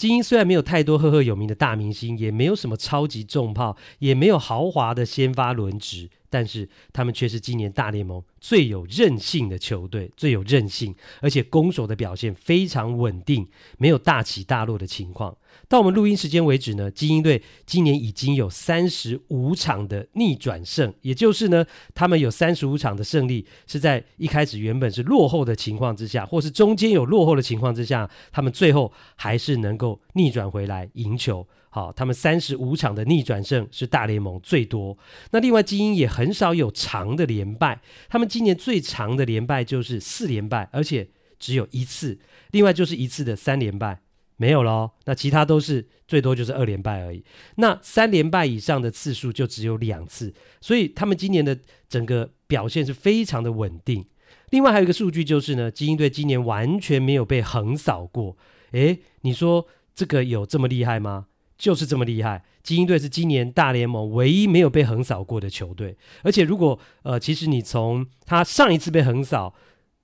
[0.00, 15.36] 精英虽然没有太多赫赫有名的大明星，也没有什么超级重炮，也没有豪华的先发轮值，但是他们却是今年大联盟最有韧性的球队，最有韧性，而且攻守的表现非常稳定，没有大起大落的情况。
[15.68, 31.46] 到我们录音时间为止呢，金莺队今年已经有三十五场的逆转胜，也就是呢，他们有三十五场的胜利是在一开始原本是落后的情况之下，或是中间有落后的情况之下，他们最后还是能够逆转回来赢球。
[31.70, 34.98] 好，他们三十五场的逆转胜是大联盟最多。
[35.30, 42.18] 那另外精英也很少有长的连败，他们今年最长的连败就是四连败，而且只有一次，
[42.50, 44.00] 另外就是一次的三连败。
[44.36, 47.22] 没有咯，那其他都是最多就是二连败而已。
[47.56, 51.58] 那三连败以上的次数就只有两次，所以他们今年的
[51.90, 54.06] 整个表现是非常的稳定。
[54.48, 58.36] 另外还有一个数据就是呢，精英队今年完全没有被横扫过。
[58.72, 61.26] 诶，你说这个有这么厉害吗？
[61.60, 62.42] 就是这么厉害。
[62.64, 65.96] 精英队是今年大联盟唯一没有被横扫过的球队。
[66.24, 69.54] 而且如果呃，其实你从他上一次被横扫。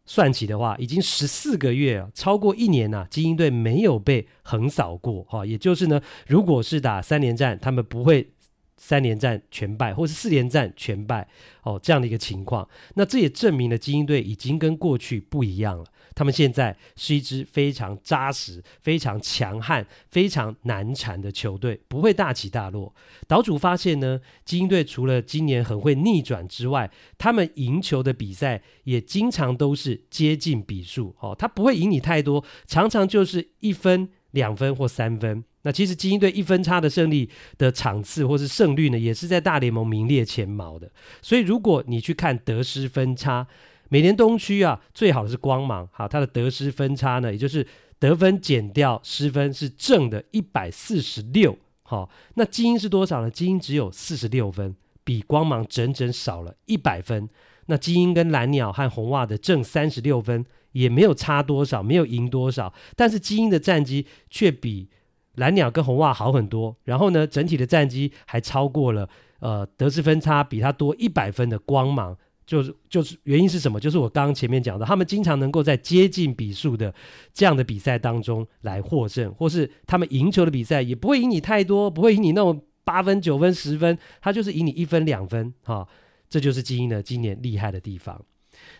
[0.08, 5.44] 算起的话，已经十四个月，超过一年呐、啊，金莺队没有被横扫过哈。
[5.44, 8.30] 也就是呢，如果是打三连战，他们不会
[8.76, 11.26] 三连战全败，或是四连战全败
[11.64, 12.68] 哦，这样的一个情况。
[12.94, 15.84] 那这也证明了精英队已经跟过去不一样了。
[16.16, 22.92] 他们现在是一支非常扎实、非常强悍、非常难缠的球队，不会大起大落。
[23.28, 35.44] 岛主发现呢，精英队除了今年很会逆转之外，他们赢球的比赛也经常都是接近比数哦，他不会赢你太多，常常就是一分、两分或三分。
[35.62, 40.90] 那其实精英队一分差的胜利的场次或是胜率呢，也是在大联盟名列前茅的。
[41.20, 43.46] 所以如果你去看得失分差，
[43.88, 47.66] 每年东区啊，最好的是光芒，好，它的得失分差呢，也就是
[47.98, 53.30] 得分减掉失分是正的一百四十六，好，那金莺是多少呢？
[53.30, 57.28] 金莺只有四十六分，比光芒整整少了一百分。
[57.68, 64.88] 那金莺跟蓝鸟和红袜的正三十六分，也没有差多少，没有赢多少，但是金莺的战绩却比
[65.34, 66.76] 蓝鸟跟红袜好很多。
[66.84, 69.08] 然后呢，整体的战绩还超过了
[69.40, 72.16] 呃得失分差比它多一百分的光芒。
[72.46, 73.80] 就是就是原因是什么？
[73.80, 76.94] 就是我刚刚前面讲的，他们经常能够在接近比数的
[77.34, 85.86] 这样的比赛当中来获胜，或是他们赢球的比赛也不会赢你太多，不会赢你那种八分、九分、十分，他就是赢你一分、两分，哈、
[86.30, 88.24] 这就是精英的今年厉害的地方。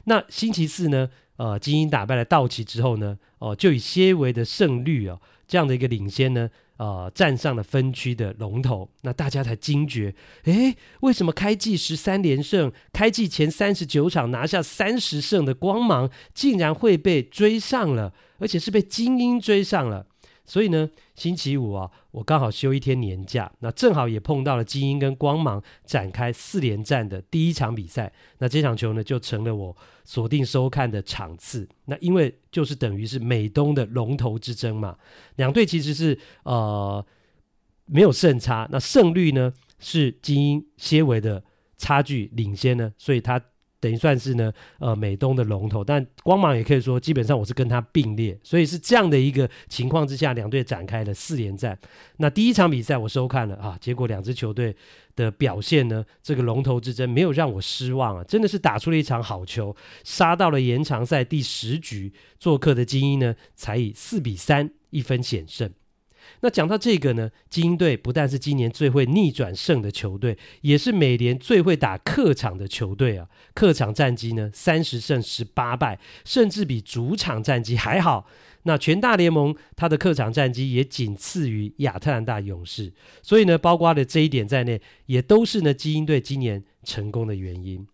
[0.05, 6.48] 那星期四呢，呃，精英打败了道奇之后呢，哦、就以些微的胜率哦，这样的一个领先呢。
[6.78, 20.06] 呃，站上了分区的龙头，那大家才惊觉，诶，为什么开季十三连胜，开季前三十九场拿下三十胜的光芒，竟然会被追上了，而且是被精英追上了？
[20.46, 31.68] 所以呢，星期五啊，我刚好休一天年假，那正好也碰到了精英跟光芒展开四连战的第一场比赛，那这场球呢，就成了我锁定收看的场次。
[31.87, 34.96] 那因为就是等于是美东的龙头之争嘛，
[35.35, 37.04] 两队其实是呃
[37.87, 41.42] 没有胜差，那胜率呢是精英些微的
[41.76, 43.42] 差距领先呢，所以他。
[43.87, 51.79] 等于算是呢，呃，美东的龙头，但光芒也可以说，基本上我是跟他并列，所以是这样的一个情况之下，两队展开了四连战。
[52.16, 54.75] 那第一场比赛我收看了啊，结果两支球队
[55.14, 65.70] 的表现呢，这个龙头之争没有让我失望啊，真的是打出了一场好球，杀到了延长赛第十局，做客的精英呢，才以四比三一分险胜。
[66.40, 73.29] 那讲到这个呢，金莺队不但是今年最会逆转胜的球队，也是美联最会打客场的球队啊。
[73.55, 78.27] 客场战绩呢，三十胜十八败，甚至比主场战绩还好。
[78.64, 87.87] 那全大联盟他的客场战绩也仅次于亚特兰大勇士，所以呢，包括了这一点在内，也都是呢金莺队今年成功的原因。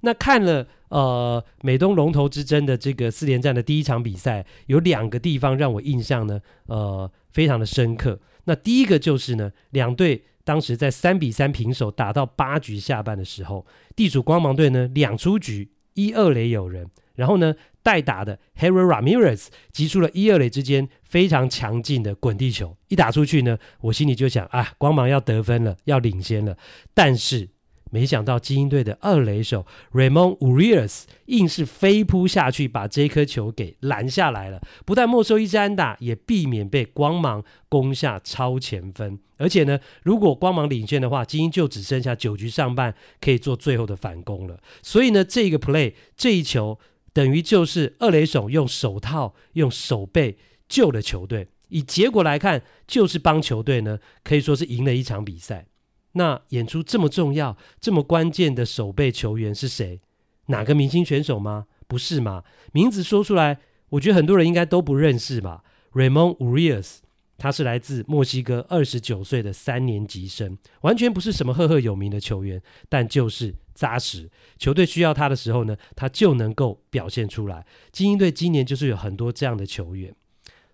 [0.00, 8.20] 那看了呃美东龙头之争的这个四连战的第一场比赛，有两个地方让我印象呢，呃非常的深刻。
[8.44, 26.56] 那第一个就是呢，两队当时在三比三平手打到八局下半的时候，地主光芒队呢两出局一二垒有人，然后呢代打的 Harold Ramirez 击出了一二垒之间非常强劲的滚地球，一打出去呢，我心里就想啊，光芒要得分了，要领先了。
[26.94, 27.50] 但是
[27.90, 39.18] 没想到精英队的二垒手 Ramon Urias 硬是飞扑下去，把这颗球给拦下来了，不但没收一支安打，也避免被光芒攻下超前分。
[39.36, 44.60] 而且呢，如果光芒领先的话，精英就只剩下九局上半可以做最后的反攻了。
[44.82, 46.78] 所以呢，这个 play 这一球。
[47.14, 50.36] 等于就是二垒手用手套、用手背
[50.68, 51.48] 救了球队。
[51.68, 55.66] 以结果来看，就是帮球队呢，可以说是赢了一场比赛。
[56.18, 60.00] 那演出这么重要、这么关键的守备球员是谁？
[60.46, 61.66] 哪个明星选手吗？
[61.86, 62.42] 不是嘛？
[62.72, 63.60] 名字说出来，
[63.90, 65.64] 我觉得很多人应该都不认识吧。
[65.92, 66.98] Ramon Urias。
[67.40, 74.28] 他是来自墨西哥，二十九岁的三年级生，完全不是什么赫赫有名的球员，但就是扎实。
[74.58, 77.64] 球队需要他的时候呢，他就能够表现出来。
[77.92, 80.12] 精英队今年就是有很多这样的球员。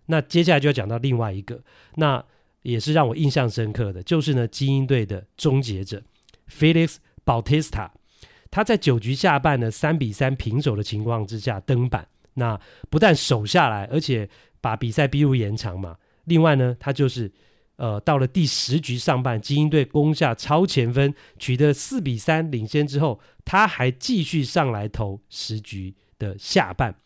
[0.07, 1.62] 那接下来就要讲到另外一个，
[1.97, 2.24] 那
[2.65, 6.03] 也是让我印象深刻的，就是呢，精英队的终结者
[6.51, 7.91] Felix Bautista。
[8.51, 12.59] 他在九局下半呢，三比三平手的情况之下登板，那
[12.89, 14.29] 不但守下来，而且
[14.61, 15.97] 把比赛逼入延长嘛。
[16.25, 17.31] 另外呢，他就是，
[17.77, 26.97] 呃，到了第十局上半，精英队攻下超前分，取得四比三领先之后，他还继续上来投十局的下半。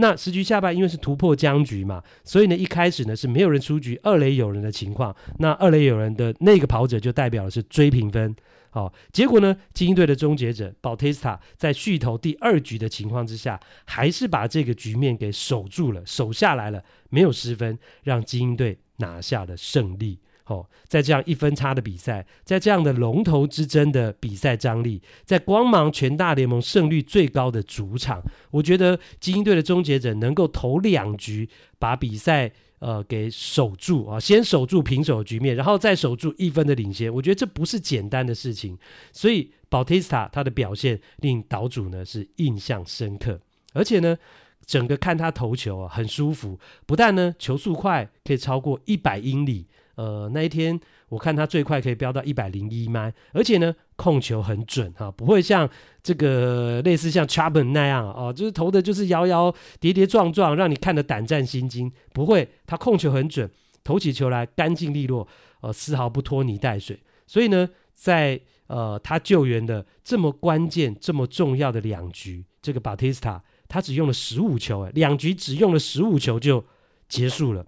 [0.00, 5.14] 那十局下半因为是突破僵局嘛，所以呢，一开始呢是没有人出局，二垒有人的情况。
[5.38, 8.34] 那二垒有人的那个跑者就代表的是追平分。
[8.70, 20.20] 好、哦，结果呢，精英队的终结者 Bautista 在续投第二局的情况之下，还是把这个局面给守住了，守下来了，没有失分，让精英队拿下了胜利。
[20.48, 31.46] 哦，在这样一分差的比赛，在这样的龙头之争的比赛张力，在光芒全大联盟胜率最高的主场，我觉得金莺队的终结者能够投两局
[31.78, 38.78] 把比赛呃给守住啊，先守住平手的局面，然后再守住一分的领先，我觉得这不是简单的事情。
[39.12, 43.38] 所以保提斯塔他的表现令岛主呢是印象深刻，
[43.74, 44.16] 而且呢，
[44.64, 49.66] 整个看他投球啊很舒服，不但呢球速快，可以超过一百英里。
[49.98, 50.78] 呃，那一天
[51.08, 55.68] 我看他最快可以飙到一百零一迈，而且呢控球很准哈，不会像
[56.04, 61.90] 这个类似像 Chapman 那样哦，就是投的就是摇摇跌跌撞撞，让你看得胆战心惊。
[62.12, 63.50] 不会，他控球很准，
[63.82, 65.26] 投起球来干净利落，
[65.62, 67.02] 呃，丝毫不拖泥带水。
[67.26, 76.64] 所以呢，在呃他救援的这么关键、这么重要的两局，这个 Batista 他只用了十五球，哎，两局只用了十五球就
[77.08, 77.66] 结束了。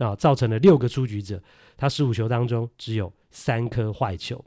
[0.00, 1.40] 啊，造成了六个出局者，
[1.76, 4.44] 他十五球当中只有三颗坏球。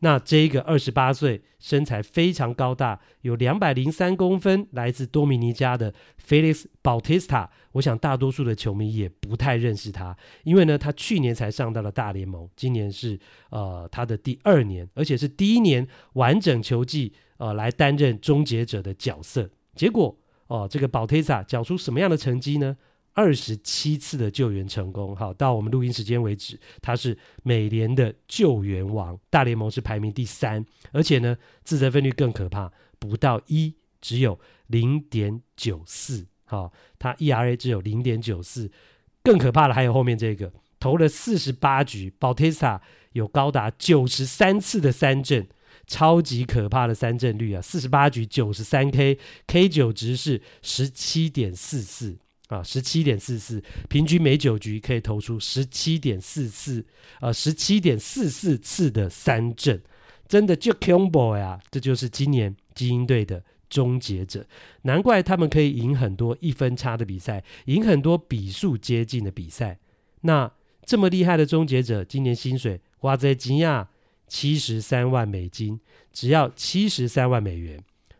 [0.00, 5.92] 那这一个二十八岁、身材非常高大、有两百零三公分、来自多米尼加的
[6.24, 13.18] Felix Bautista，我想大多数的球迷也不太认识他，因为呢，他去年才上到了大联盟，今年是
[13.50, 19.50] 呃他的第二年，而且是第一年完整球季呃来担任终结者的角色。
[19.74, 20.16] 结果
[20.46, 22.74] 哦、这个 Bautista 缴出什么样的成绩呢？
[23.18, 34.38] 二十七次的救援成功，好，到我们录音时间为止，他是美联的救援王，大联盟是排名第三，而且呢，自责分率更可怕，不到一，只有
[34.68, 38.70] 零点九四，好，他 ERA 只有零点九四，
[39.24, 42.80] 更可怕的还有后面这个，投了四十八局，Bautista
[43.14, 45.48] 有高达九十三次的三振，
[45.88, 52.16] 超级可怕的三振率啊，四十八局九十三 K，K 九值是十七点四四。
[52.48, 56.84] 啊，十七点四四，平均每九局可以投出十七点四四，
[57.20, 59.80] 呃，十七点四四次的三振，
[60.26, 61.60] 真的就 combo 呀！
[61.70, 64.46] 这就是今年精英队的终结者，
[64.82, 69.78] 难怪他们可以赢很多一分差的比赛，赢很多比数接近的比赛。
[70.22, 70.50] 那
[70.84, 73.90] 这么厉害的终结者，今年薪水哇塞吉亚
[74.26, 75.78] 七十三万美金，
[76.14, 77.78] 只要七十三万美元。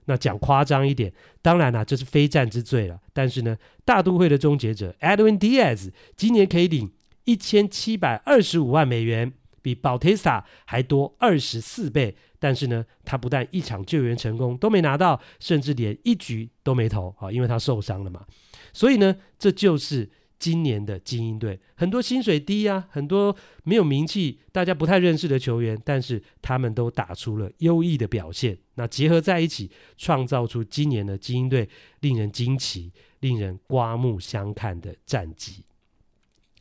[0.09, 2.99] 那讲夸张一点，当然啦、啊，这是非战之罪了。
[3.13, 6.91] 但是呢，大都会的终结者 Edwin Diaz 今年可以领
[7.25, 9.33] 一千七百二十五万美元，
[9.63, 12.17] 比 Bautista 还多二十四倍。
[12.41, 18.25] 但是呢，他不但一场救援成功都没拿到，甚至连一局都没投啊，因为他受伤了嘛。
[18.73, 20.11] 所以呢，这就是。
[20.39, 23.35] 今年的精英队很多薪水低啊，很多
[23.65, 28.57] 没有名气、大家不太认识的球员，但是他们都打出了优异的表现。
[28.75, 31.69] 那结合在一起，创造出今年的精英队
[32.01, 35.65] 令人惊奇、令人刮目相看的战绩。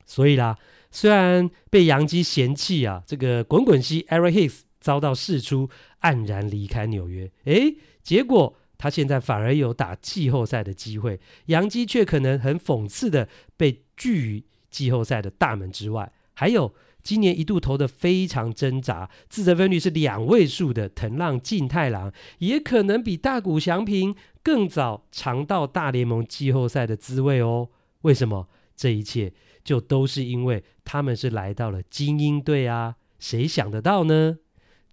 [0.06, 0.58] 所以啦，
[0.90, 5.70] 虽然被杨基嫌弃啊，这个滚滚西 Eric Hicks 遭到释出，
[6.02, 7.30] 黯然离开纽约。
[7.44, 16.12] 诶，结果他现在反而有打季后赛的机会，杨基却可能很讽刺的被拒于季后赛的大门之外。
[16.34, 27.70] 还有今年一度投的非常挣扎，自责分率是两位数的藤浪晋太郎，也可能比大谷翔平更早尝到大联盟季后赛的滋味哦。
[28.02, 28.48] 为什么？
[28.76, 32.98] 这一切就都是因为他们是来到了精英队啊！
[33.18, 34.38] 谁想得到呢？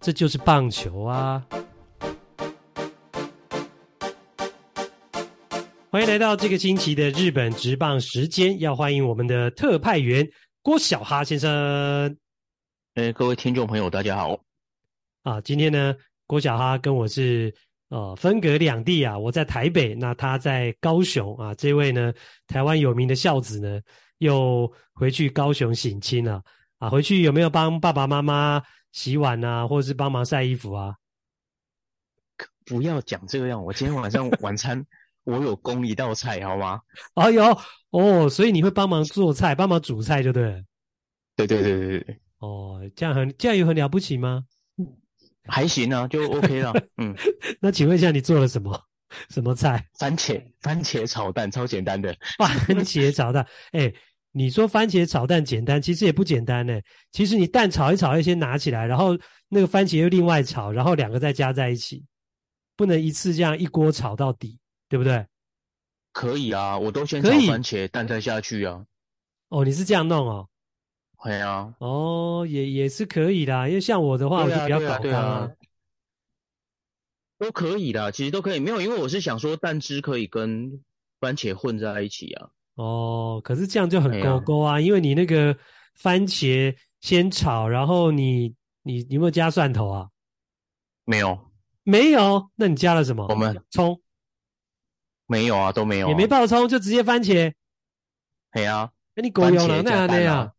[0.00, 1.46] 这就是棒球啊！
[5.94, 10.28] 欢迎来到这个星期的日本直棒时间，要欢迎我们的特派员
[10.60, 12.18] 郭小哈先生。
[12.94, 14.36] 哎，各位听众朋友，大家好。
[15.22, 15.94] 啊，今天呢，
[16.26, 17.54] 郭小哈跟我是
[17.90, 21.54] 呃分隔两地啊，我在台北，那他在高雄啊。
[21.54, 22.12] 这位呢，
[22.48, 23.80] 台湾有名的孝子呢，
[24.18, 26.42] 又回去高雄省亲了
[26.78, 26.90] 啊。
[26.90, 30.96] 回去有没有帮爸爸妈妈洗碗啊，或者是帮忙晒衣服啊？
[32.66, 34.84] 不要讲这个样，我今天晚上晚餐。
[35.24, 36.80] 我有供一道菜，好吗？
[37.14, 37.58] 哦有
[37.90, 40.62] 哦，所以你会帮忙做菜，帮忙煮菜，就对了。
[41.36, 42.20] 对对对对对。
[42.38, 44.44] 哦，这样很这样有很了不起吗？
[45.46, 46.72] 还行啊，就 OK 了。
[46.96, 47.14] 嗯，
[47.60, 48.80] 那请问一下，你做了什么？
[49.30, 49.86] 什么菜？
[49.98, 52.16] 番茄番茄炒蛋，超简单的。
[52.38, 52.50] 番
[52.84, 53.94] 茄炒蛋，哎、欸，
[54.32, 56.80] 你说番茄炒蛋简单，其实也不简单呢。
[57.12, 59.16] 其实你蛋炒一炒，要先拿起来，然后
[59.48, 62.04] 那个番茄又另外炒，然后两个再加在一起，
[62.76, 64.58] 不能一次这样一锅炒到底。
[64.94, 65.26] 对不对？
[66.12, 68.86] 可以啊，我都先炒番茄蛋再下去啊。
[69.48, 70.48] 哦，你是这样弄哦？
[71.24, 71.74] 对啊。
[71.80, 75.50] 哦，也也是可以的，因为像我的话，啊、我就比较搞刚、啊。
[77.38, 78.60] 都可以的，其实都可以。
[78.60, 80.80] 没有，因为我是想说蛋汁可以跟
[81.18, 82.50] 番茄混在一起啊。
[82.76, 85.58] 哦，可是这样就很勾勾啊，啊因为你那个
[85.96, 90.08] 番茄先炒，然后你你你有没有加蒜头啊？
[91.04, 91.50] 没有，
[91.82, 92.48] 没有。
[92.54, 93.26] 那你加了什么？
[93.28, 94.00] 我们葱。
[95.26, 97.52] 没有啊，都没有、啊，也没爆葱，就直接番茄。
[98.52, 100.52] 对啊，那你狗油了，那样那样，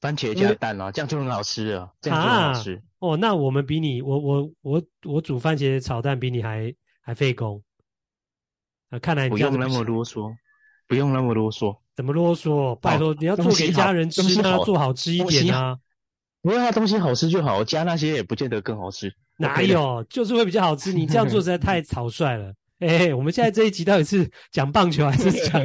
[0.00, 2.82] 番茄加蛋啊，这样就很好吃了，这样就很好吃。
[2.98, 7.62] 哦，那我们比你，我我我我煮番茄炒蛋比你还还费工。
[8.90, 10.34] 啊，看来你不用那么啰嗦，
[10.86, 11.78] 不用那么啰嗦。
[11.96, 12.74] 怎么啰嗦？
[12.76, 15.78] 拜托，你要做给家人吃，那要做好吃一点啊。
[16.42, 19.14] 不过它东西好吃就好，加那些也不见得更好吃。
[19.38, 20.04] 哪有？
[20.04, 20.92] 就是会比较好吃。
[20.92, 22.54] 你这样做实在太草率了。
[22.80, 25.62] 哎、欸，我们现在这一集到底是讲棒球还是讲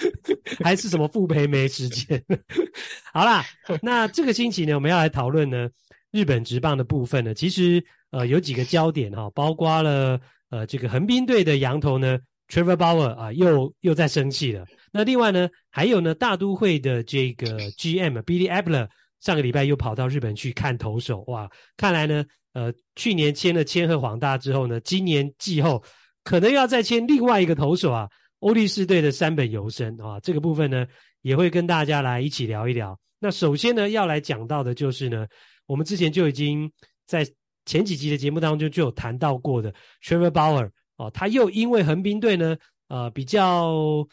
[0.64, 2.24] 还是什么傅培梅时间？
[3.12, 3.44] 好啦，
[3.82, 5.68] 那这个星期呢，我们要来讨论呢
[6.10, 14.64] 日本职棒的部分呢，其实呃有几个焦点哈，包括了呃这个横滨队的羊头呢 Trevor Bauer 啊又又在生气了。
[14.90, 18.88] 那另外呢还有呢大都会的这个 GM Billy Eppler
[19.20, 21.46] 上个礼拜又跑到日本去看投手，哇，
[21.76, 25.84] 看来呢呃去年签了千贺滉大之后呢，今年季后。
[26.24, 28.08] 可能要再签另外一个投手啊，
[28.40, 30.86] 欧力士队的山本由伸啊，这个部分呢
[31.20, 32.98] 也会跟大家来一起聊一聊。
[33.18, 35.26] 那首先呢要来讲到的就是呢，
[35.66, 36.70] 我们之前就已经
[37.06, 37.26] 在
[37.66, 39.72] 前几集的节目当中就有谈到过的
[40.02, 42.56] Trevor Bauer 哦，他又因为横滨队呢
[42.88, 44.06] 呃比较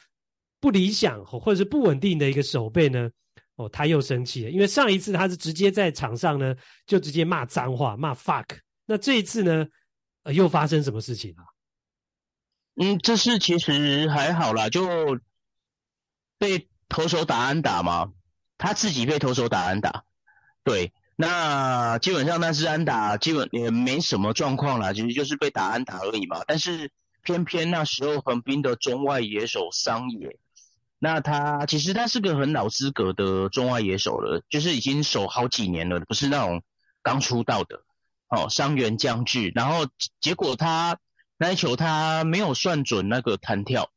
[0.60, 3.10] 不理想或者是不稳定的一个守备呢，
[3.56, 6.56] 哦他又生气了，因为上一次他是直接在场上呢
[6.86, 8.46] 就直接骂脏话骂 fuck，
[8.86, 9.66] 那这一次呢
[10.34, 11.44] 又发生什么事情啊？
[12.76, 15.20] 嗯，这是其实还好啦，就
[16.40, 18.14] 被投手打安打嘛，
[18.58, 20.06] 他自己被投手打安打，
[20.64, 26.44] 对，那基本上那是安打，基本也没什么状况啦，其实就是被打安打而已嘛。
[26.48, 26.92] 但是
[27.22, 30.40] 偏偏那时候横滨的中外野手桑野，
[30.98, 36.64] 那他其实他是个很老资格的中外野手了，就是已经守好几年了，不是那种
[37.04, 37.84] 刚出道的，
[38.30, 39.88] 哦，桑原将至，然后
[40.22, 40.98] 结果他。
[41.42, 43.92] 那一球他没有算准那个弹跳，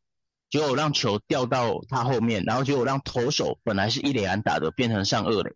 [0.48, 5.54] 结果让球掉到他后面，然后结果让投手本来是一垒安打的变成上二垒。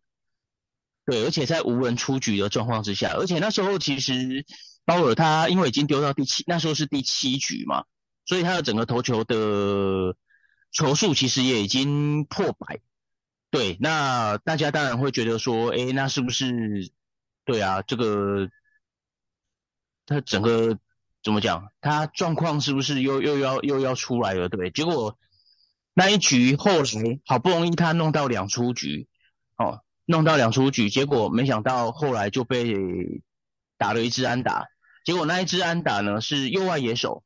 [1.06, 4.44] 对，而且在无人出局的状况之下，而且那时候其实
[4.84, 7.86] 鲍尔他因为已经丢到第七，那时候是第七局嘛，
[8.26, 10.14] 所以他的整个投球的
[10.70, 12.82] 球数其实也已经破百。
[13.50, 16.92] 对，那大家当然会觉得说，诶，那是不是？
[17.46, 18.50] 对啊，这个
[20.04, 20.78] 他整个。
[21.28, 21.70] 怎么讲？
[21.82, 24.48] 他状况是不是又又要又要出来了？
[24.48, 25.18] 对，结果
[25.92, 29.08] 那一局后来好不容易他弄到两出局，
[29.58, 32.74] 哦，弄到两出局，结果没想到后来就被
[33.76, 34.68] 打了一支安打。
[35.04, 37.22] 结果那一支安打呢是右外野手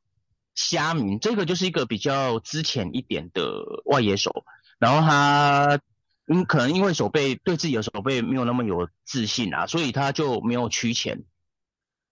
[0.53, 3.41] 虾明，这个就是一个比较资浅一点的
[3.85, 4.43] 外野手，
[4.79, 5.79] 然后他
[6.27, 11.23] 嗯可能因为手背对自己的手背没有那么有自信啊，所以他就没有趋前。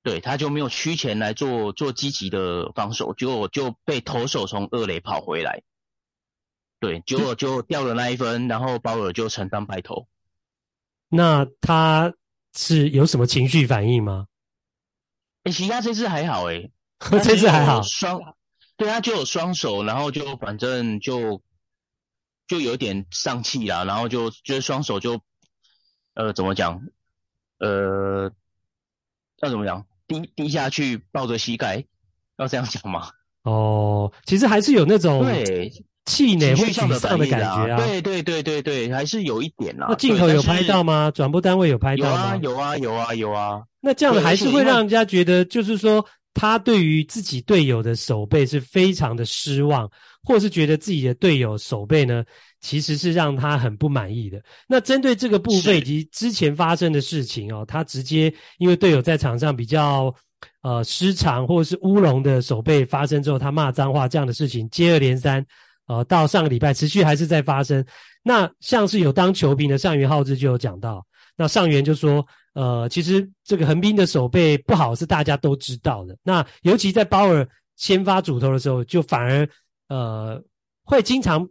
[0.03, 5.61] 对，他就没有趋前来做做积极的防守，结果就被投手从二垒跑回来，
[6.79, 10.07] 对，结果就掉了那一分，然后鲍尔就承担败投。
[11.07, 12.13] 那他
[12.55, 14.25] 是有什么情绪反应吗？
[15.43, 16.71] 哎，其他这次还好哎，
[17.23, 18.35] 这次还好，双，
[18.77, 21.43] 对，他就有双手，然后就反正就
[22.47, 25.21] 就有点丧气啦，然后就就是双手就
[26.15, 26.81] 呃怎么讲，
[27.59, 28.31] 呃
[29.37, 29.85] 要怎么讲？
[30.11, 31.85] 低低下去抱着膝盖，
[32.37, 33.09] 要这样讲吗？
[33.43, 35.71] 哦，其实还是有那种对
[36.05, 37.77] 气馁或沮丧的感觉啊。
[37.77, 39.87] 对对对对对，还是有一点啦。
[39.89, 41.09] 那镜头有拍到吗？
[41.09, 42.35] 转播单位有拍到吗？
[42.41, 43.63] 有啊有啊有啊有啊。
[43.79, 49.89] 那这样的还是会让人家觉得，就是说他对于自己队友的守备是非常的失望，
[50.23, 52.23] 或是觉得自己的队友守备呢，
[52.61, 54.41] 其实是让他很不满意的。
[54.67, 60.13] 那针对这个部分以及之前发生的事情哦，他直接因为队友在场上比较
[60.61, 65.45] 呃失常或者是乌龙的守备发生之后，他骂脏话这样的事情接二连三，
[65.87, 67.85] 呃，到上个礼拜持续还是在发生。
[68.23, 71.05] 那像是有当球评的上元浩志就有讲到，
[71.35, 76.17] 那上元就说，呃，其实这个横滨的守备不好是大家都知道的。
[76.23, 79.47] 那尤其在鲍尔先发主投的时候，就反而
[79.87, 80.41] 呃
[80.83, 81.47] 会经常。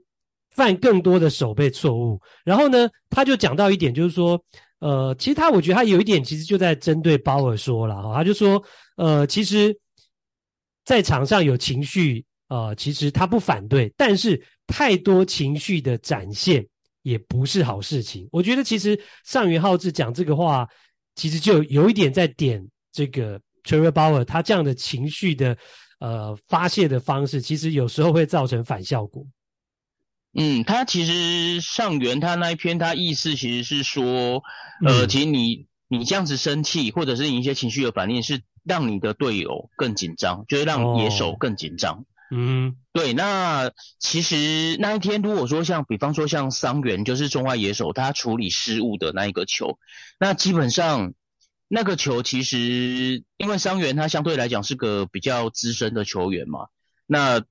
[0.53, 4.45] 犯更多的守备错误，然后呢，他就讲到一点，就是说，
[4.81, 8.61] 呃，其实他我觉得他有一点，其实就在针对鲍尔说了哈，他就说，
[8.97, 9.73] 呃，其实，
[10.85, 16.67] 在场上有情绪，呃，其实他不反对，但是太多情绪的展现
[17.03, 18.29] 也不是好事情。
[18.33, 20.69] 我觉得其实上元浩志讲这个话，
[21.15, 25.57] 其实就有一点在点这个 Trevor Bauer 他这样的情绪的
[25.99, 29.27] 呃发泄的方式，其实有时候会造成反效果。
[30.33, 34.43] 嗯，他其实上元他那一篇，他意思其实是说，
[34.87, 42.05] 呃，嗯、其实你你这样子生气，或者是你一些情绪的反应，是让你的队友更紧张，就是让野手更紧张。
[42.31, 43.13] 哦、嗯，对。
[43.13, 49.79] 那其实那一天，如果说像比方说像桑原，就是中外野手，他处理失误的那一个球，
[50.19, 51.15] 那基本上
[51.69, 56.69] 那个球其实因为桑原他相对来讲是个比较资深的球员嘛，
[57.07, 57.43] 那。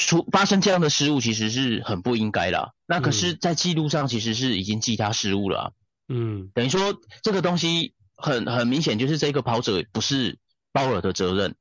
[0.00, 2.70] 出发生这样的失误其实是很不应该啦。
[2.86, 5.70] 那可是，在记录上其实是已经记他失误了啊。
[6.06, 10.38] 嗯，等于说这个东西很很明显，就是这个跑者不是
[10.70, 11.56] 鲍尔的责任。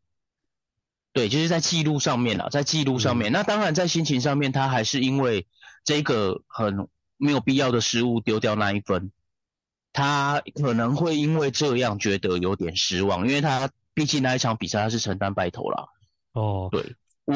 [1.18, 3.32] 对，就是在记录上面啦，在记录上面。
[3.32, 3.34] 嗯。
[3.34, 5.48] 那当然在心情上面，他还是因为
[5.84, 6.88] 这个很
[7.18, 9.12] 没有必要的失误丢掉那一分，
[9.94, 15.86] 他可能会因为这样觉得有点失望，因为他毕竟那一场比赛他是承担败头啦。
[16.34, 16.86] 哦，对。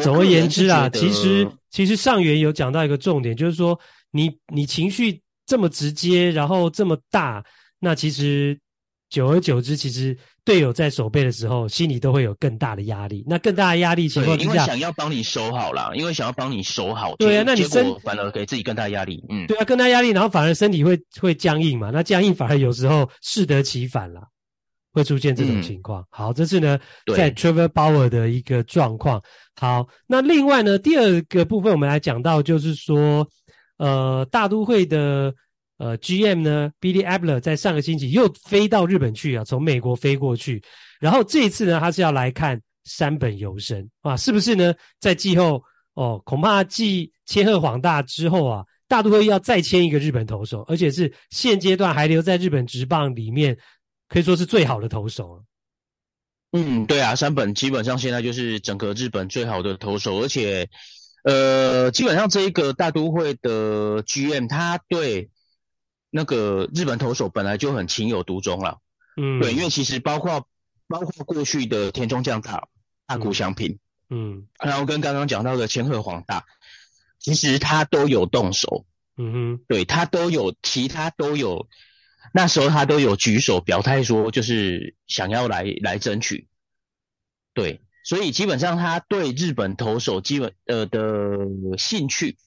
[0.04, 3.80] 总而言之啊，其实其实上元有讲到一个重点，就是说
[4.12, 7.44] 你你情绪这么直接，然后这么大，
[7.80, 8.60] 那其实
[9.12, 13.24] 久而久之，其实队友在守备的时候，心里都会有更大的压力。
[13.28, 24.22] 那更大的压力情况之下，因为想要帮你守好啦，因为想要帮你守好，对啊，那你身反而给自己更大压力，嗯，对啊，更大压力，然后反而身体会会僵硬嘛，那僵硬反而有时候适得其反啦。
[24.94, 26.02] 会出现这种情况。
[26.02, 26.78] 嗯、好，这是呢
[27.16, 29.24] 在 Trevor Bauer 的一个状况。
[29.56, 33.26] 好，那另外呢，第二个部分我们来讲到，就是说，
[33.78, 35.34] 呃，大都会的
[35.82, 40.62] 呃 GM 呢，Billy Abler 在上个星期又飞到日本去啊，从美国飞过去。
[41.00, 44.74] 然后这一次呢，他是要来看山本由伸啊，是不是呢？
[45.00, 45.64] 在季后
[45.96, 53.58] 哦，恐怕继千贺滉大之后啊，大都会要再签一个日本投手，而且是现阶段还留在日本职棒里面。
[54.08, 55.44] 可以说是最好的投手了。
[56.52, 60.70] 嗯，对啊，山本基本上现在就是整个日本最好的投手，而且，
[61.24, 65.30] 呃，基本上这一个大都会的 GM 他对
[66.12, 68.78] 那个日本投手本来就很情有独钟了。
[69.18, 70.48] 嗯，对，因为其实包括
[70.88, 72.68] 包括过去的田中将太、
[73.08, 76.46] 大谷翔平，嗯，然后跟刚刚讲到的千贺黄大，
[77.18, 78.86] 其实他都有动手。
[79.18, 81.68] 嗯哼，对，他都有，其他都有。
[82.34, 86.48] 那时候他都有举手表态说，就是想要来来争取，
[87.54, 91.00] 对，所以基本上他对日本投手基本呃的
[91.78, 92.38] 兴趣，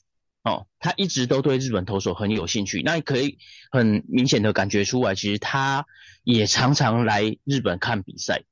[0.44, 2.82] 哦，他一直都对日本投手很有兴趣。
[2.82, 3.38] 那可以
[3.72, 5.84] 很明显的感觉出来，其实他
[6.22, 8.42] 也常常来日本看比赛，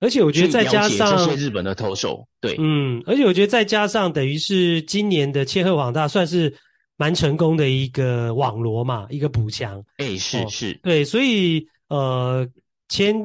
[0.00, 6.56] 而且我觉得再加上这些日本的投手，对，嗯，而且我觉得再加上等于是今年的切赫网大算是。
[6.96, 9.80] 蛮成功的一个网罗嘛，一个补强。
[9.96, 12.48] 哎、欸，是是、哦，对，所以呃，
[12.88, 13.16] 签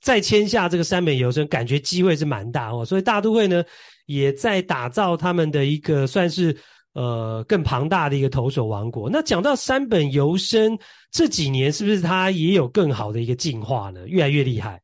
[0.00, 2.84] 再签下这个山本游生，感觉机会是蛮大哦。
[2.84, 3.64] 所以大都会呢，
[4.06, 6.56] 也在打造他们的一个算是
[6.92, 9.08] 呃更庞大的一个投手王国。
[9.10, 10.78] 那讲到山本由伸
[11.10, 14.06] 这几年，是不是他也有更好的一个进化呢？
[14.06, 14.82] 越来越厉害。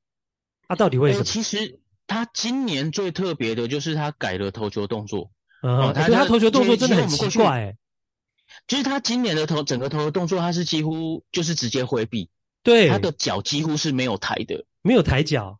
[0.66, 1.24] 啊，到底为什么？
[1.24, 5.30] 其实他今年最特别的就是他改了投球动作。
[5.62, 7.76] 哦，他他投球动作真的很奇怪，哎，
[8.68, 12.28] 就是他今年的投整个投的动作，他是几乎就是直接挥臂，
[12.62, 15.58] 对，他的脚几乎是没有抬的，没有抬脚，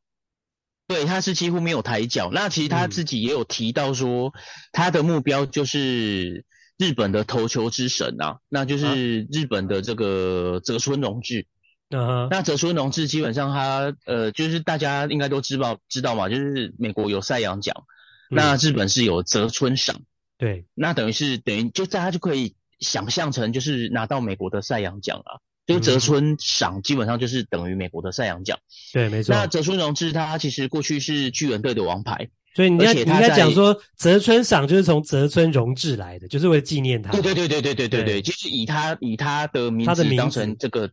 [0.88, 2.30] 对，他是几乎没有抬脚。
[2.32, 4.32] 那其实他自己也有提到说，
[4.72, 6.44] 他的目标就是
[6.78, 11.46] 日本的投球之神啊，那就是日本的这个泽村荣治。
[11.90, 17.84] 嗯，那泽村荣治基本上他呃，就是大家应该都知道知道嘛，就是美国有赛扬奖。
[18.28, 20.00] 那日本是有泽村赏，
[20.36, 28.58] 对，那等于是等于就大家就可以想象成就是拿到美国的赛扬奖了，就泽村赏基本上就是等于美国的赛扬奖，
[28.92, 29.34] 对，没错。
[29.34, 37.10] 那泽村荣治他其实过去是巨人队的王牌，所以你要你应该讲说泽村赏就是从泽村荣治来的，就是为了纪念他。
[37.10, 40.90] 对对对对对对对对，就是以他以他的名字当成这个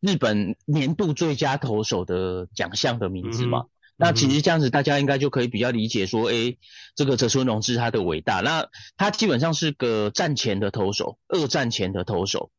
[0.00, 3.64] 日本年度最佳投手的奖项的名字嘛。
[3.96, 6.58] 那其实这样子，大家应该就可以比较理解说，诶、欸，
[6.96, 8.40] 这个泽村荣治他的伟大。
[8.40, 12.50] 那他基本上是个战前的投手，二战前的投手。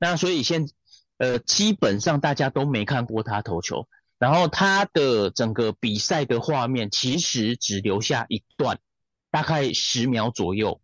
[0.00, 0.66] 那所以现，
[1.18, 3.86] 呃，基本上大家都没看过他投球。
[4.18, 8.80] 然后他的整个比赛的画面，其实只留下一段，
[9.30, 10.80] 大概十秒左右，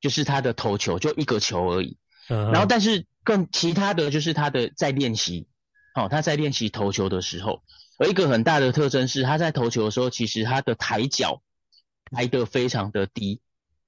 [0.00, 1.96] 就是他的投球，就一个球而已。
[2.28, 5.48] 嗯然后，但是更其他的就是他的在练习，
[5.96, 7.62] 哦，他在练习投球的时候。
[7.98, 11.42] 而一个很大的特征是，他在投球的时候，其实他的抬脚
[12.12, 13.40] 抬得非常的低，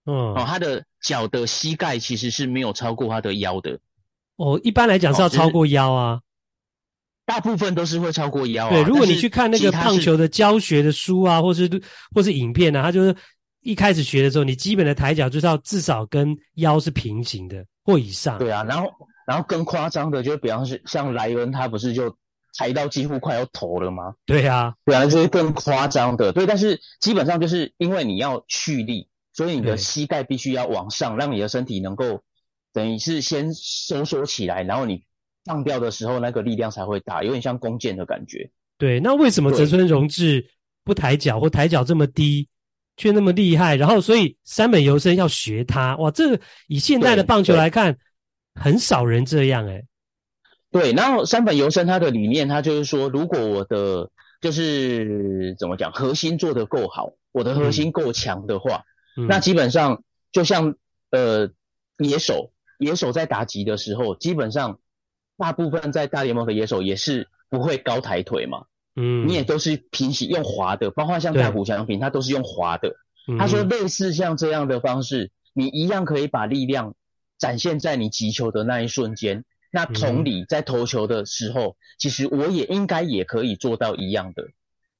[0.04, 3.78] 嗯，哦，他的脚的膝盖其实是没有超过他的腰的。
[4.38, 6.20] 哦，一般来讲是要超过腰啊，
[7.26, 8.70] 大部分都是会超过腰啊。
[8.70, 11.68] 对，如果你去看那个棒球的教学的书啊，或是
[12.14, 13.14] 或是影片啊，他就是
[13.60, 18.38] 一开始学的时候，你基本的抬脚就是要至少跟腰是平行的或以上。
[18.38, 18.90] 对啊，然后
[19.26, 22.16] 然后更夸张的，就比方是像莱恩，他不是就。
[22.56, 24.14] 抬到几乎快要头了吗？
[24.26, 26.32] 对啊，对啊，就是更夸张的。
[26.32, 32.22] 对，但是基本上就是因为你要蓄力，所以你的膝盖必须要往上，让你的身体能够
[32.72, 35.02] 等于是先收缩起来，然后你
[35.44, 38.50] 放掉的时候，那个力量才会大，有点像弓箭的感觉。
[38.76, 40.46] 对，那为什么泽村荣治
[40.84, 42.48] 不抬脚或抬脚这么低，
[42.96, 43.76] 却那么厉害？
[43.76, 47.98] 然后所以山本由伸要学他，哇，这个以现代的棒球来看，
[48.54, 49.84] 很少人这样诶、欸
[50.70, 54.10] 对，然后山本由伸他的理念，他就是说，如果我的
[54.42, 58.82] 就是怎么讲，核心做得够好，我的核心够强的话，
[59.16, 60.74] 嗯、那基本上就像
[61.10, 61.48] 呃
[61.96, 64.78] 野手，野手在打击的时候，基本上
[65.36, 68.64] 大部分在大联盟的野手也是不会高抬腿嘛，
[68.96, 72.96] 嗯，你也都是平行用滑的，包括像大谷翔平，他都是用滑的。
[73.38, 76.94] 他说类似像这样的方式，你一样可以把力量
[77.36, 79.44] 展现在你击球的那一瞬间。
[79.70, 84.48] 那同理，在投球的时候，嗯、其实我也应该也可以做到一样的。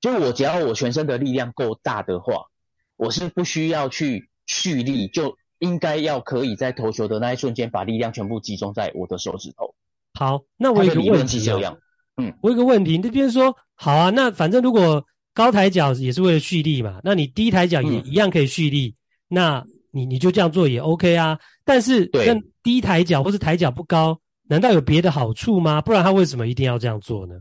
[0.01, 2.49] 就我只要我全身的力量够大的话，
[2.97, 9.75] 我是不需要去蓄力，就应该要可以在投球的那一瞬间把力量全部集中在我的手指头。
[10.15, 11.79] 好，那我有一个问题，这样，
[12.17, 15.05] 嗯，我有个问题，那边说好啊，那反正如果
[15.35, 18.95] 高抬脚也是为了蓄力嘛，那你低抬脚也一样可以蓄力，嗯、
[19.29, 21.39] 那你你就这样做也 OK 啊。
[21.65, 24.19] 但是对，低抬脚或是抬脚不高。
[24.51, 25.83] 难道有别的好处吗？
[25.83, 27.35] 不然他为什么一定要这样做呢？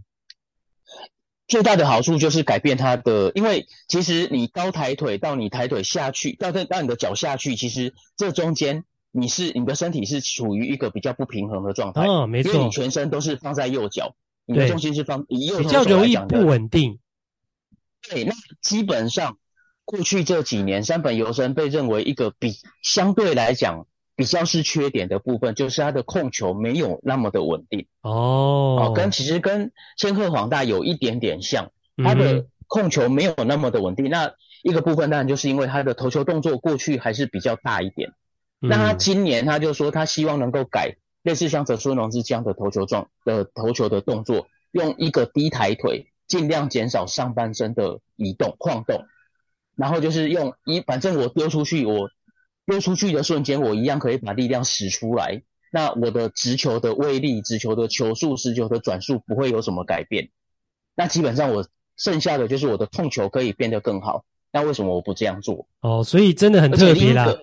[1.47, 12.05] 最大的好处就是改变它的，因为其实你高抬腿到你抬腿下去，到到你的脚下去，其实这中间你是你的身体是处于一个比较不平衡的状态。
[12.05, 16.99] 哦，没错，因为你全身都是放在右脚，你的重心是放以右，比较容易不稳定。
[18.09, 19.37] 对，那基本上
[19.85, 23.87] 过去这几年，山本由伸被认为一个比相对来讲。
[24.17, 31.71] 比较是缺点的部分，就是他的控球没有那么的稳定哦，哦，跟其实跟千鹤黄大有一点点像，
[32.03, 34.07] 他的控球没有那么的稳定。
[34.07, 38.09] 嗯、那一个部分当然就是因为他的投球动作过去还是比较大一点。
[38.59, 49.05] 嗯、那他今年他就说他希望能够改类似像泽村龙之这样的投球状的投球的动作，用一个低抬腿，尽量减少上半身的移动晃动，
[49.75, 52.09] 然后就是用一反正我丢出去我。
[52.67, 55.41] 丢出去的瞬间，我一样可以把力量使出来。
[55.71, 60.29] 那我的直球的威力、直球的球速、直球的转速不会有什么改变。
[60.95, 61.65] 那基本上我
[61.95, 64.25] 剩下的就是我的控球可以变得更好。
[64.51, 65.67] 那为什么我不这样做？
[65.81, 67.35] 哦，所以真的很特别啦。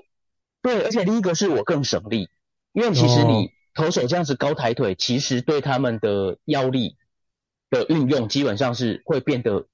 [0.62, 2.30] 对，而且另一个是我更省力，
[2.72, 6.96] 因为其实你投手这样子高抬腿，其实对他们的腰力
[7.70, 9.66] 的运用基本上是会变得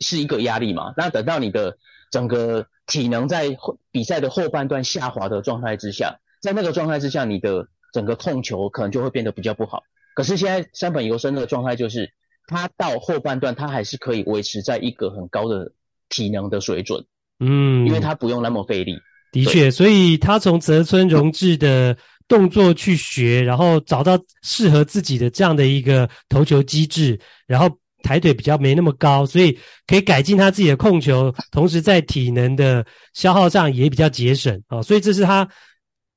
[0.00, 0.92] 是一个压力嘛。
[0.96, 1.78] 那等到你的
[2.10, 3.56] 整个体能在
[3.90, 9.82] 比赛的后半段下滑的状态之下，在那个状态之下，你的整个控球可能就会变得比较不好。
[10.14, 12.12] 可是现在山本由伸的状态就是，
[12.46, 15.72] 他到后半段他还是可以维持在一个很高的
[16.08, 17.04] 体能的水准，
[17.40, 18.98] 嗯，因为他不用那么费力。
[19.32, 21.96] 的确，所以他从泽村荣治的
[22.28, 27.18] 动作去学，然后找到适合自己的这样的一个投球机制，
[27.48, 27.68] 然后
[28.04, 35.48] 抬腿比较没那么高，所以可以改进他自己的控球，同时在体能的消耗上也比较节省啊，所以这是他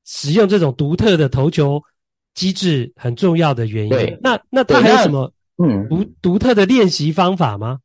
[0.06, 1.82] 使用这种独特的投球
[2.36, 3.90] 机制很重要的原因。
[3.90, 7.80] 对，那那他还有什么嗯独独特的练习方法吗？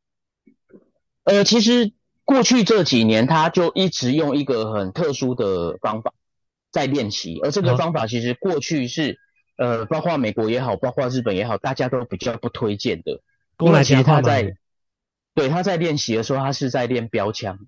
[1.23, 1.93] 呃，其实。
[2.25, 6.13] 过去这几年，他就一直用一个很特殊的方法
[6.71, 9.19] 在练习，而这个方法其实过去是，
[9.57, 13.19] 哦、呃，包括美国也好，包括日本也好，大家都比较不推荐的。
[13.65, 14.55] 因为其实他在，
[15.33, 17.59] 对，他在练习的时候，他是在练标枪。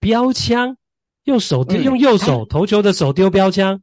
[0.00, 0.76] 标枪？
[1.24, 3.82] 用手丢，嗯、用右手投球的手丢标枪？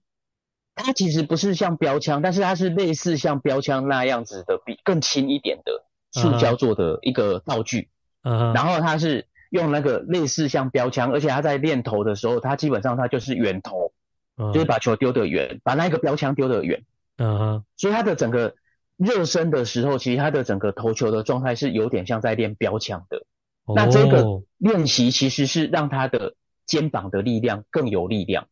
[0.75, 7.89] 它其实不是像标枪，但是它是类似像标枪那样子的，比更轻一点的塑胶做的一个道具。
[8.23, 9.27] 嗯，然后它是。
[9.53, 13.93] 用那个类似像标枪，而且他在练投的时候，他基本上他就是远投，
[14.35, 16.83] 嗯、就是把球丢得远，把那个标枪丢得远。
[17.17, 18.55] 嗯哼，所以他的整个
[18.97, 23.25] 热身的时候，其实他的整个投球的状态是有点像在练标枪的。
[23.65, 26.35] 哦、那这个练习其实是让他的
[26.65, 28.47] 肩膀的力量更有力量。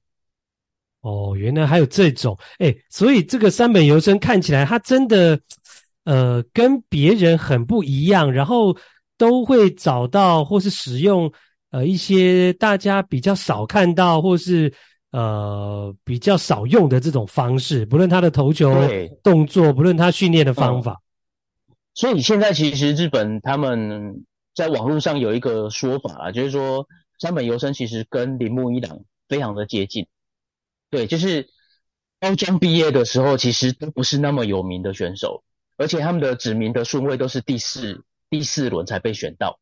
[1.02, 5.40] 哦，原来还有这种，哎，所以这个三本由伸看起来他真的，
[6.04, 8.78] 呃，跟别人很不一样，然后。
[9.18, 11.32] 都会找到或是使用
[11.70, 14.74] 呃一些大家比较少看到或是
[15.12, 18.74] 呃比较少用的这种方式，不论他的投球
[19.24, 21.02] 动作，不论他训练的方法。
[21.02, 21.76] 嗯。
[21.94, 26.88] 所以现在其实日本他们在网络上有一个说法啊，就是说
[27.20, 30.08] 山本由生其实跟铃木一朗非常的接近。
[30.90, 31.50] 对，就是
[32.20, 35.44] 高中毕业的时候，其实都不是那么有名的选手，
[35.78, 38.04] 而且他们的指名的顺位都是第四。
[38.32, 39.60] 第四轮才被选到，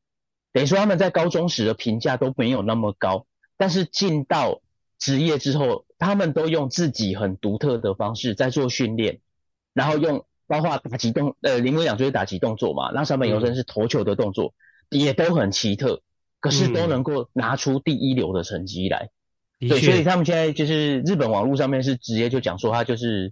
[0.53, 3.25] 等于说他们在高中时的评价都没有那么高，
[3.57, 4.61] 但是进到
[4.99, 9.19] 职业之后，他们都用自己很独特的方式在做训练，
[9.73, 14.53] 然后用包括打击动，呃，铃木一朗就是打击动作嘛，那山本由伸是投球的动作，
[14.91, 16.01] 嗯、也都很奇特，
[16.39, 19.09] 可是都能够拿出第一流的成绩来。
[19.61, 23.31] 嗯、对，所以他们现在就是日本网络上面是直接就讲说他就是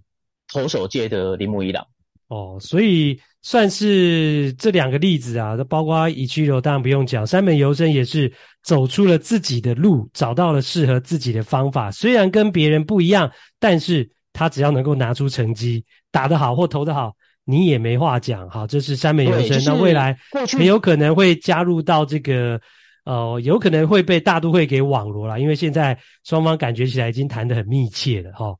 [0.52, 1.86] 投手界的铃木一朗。
[2.28, 8.30] 哦，所以算是这两个例子啊，包括一区流，当然不用讲，三本由伸也是
[8.68, 11.90] 走出了自己的路，找到了适合自己的方法。
[11.90, 17.14] 虽然跟别人不一样，但是他只要能够拿出成绩，打得好或投得好，
[17.46, 18.46] 你也没话讲。
[18.50, 19.48] 好，这是山本由伸。
[19.48, 20.14] 就是、那未来
[20.52, 22.60] 很有可能会加入到这个，
[23.06, 28.54] 呃，有可能会被大都会给网罗了，因为现在双方感觉起来已经谈得很密切了，哈。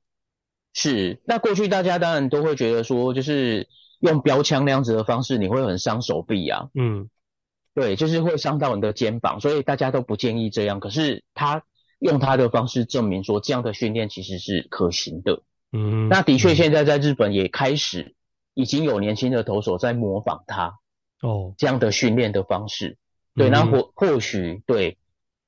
[0.72, 3.68] 是，那过去大家当然都会觉得说，就是
[4.00, 6.64] 用标枪那样子的方式，你会很伤手臂啊。
[6.74, 7.10] 嗯，
[7.78, 10.80] 对，就是会伤到你的肩膀，所以大家都不建议这样。
[10.80, 11.62] 可是他
[12.00, 15.42] 用他的方式证明说，这样的训练其实是可行的。
[15.70, 18.16] 嗯，那的确现在在日本也开始
[18.54, 20.80] 已经有年轻的投手在模仿他
[21.22, 22.98] 哦这样的训练的方式。
[23.34, 24.98] 哦、对，那或或许对，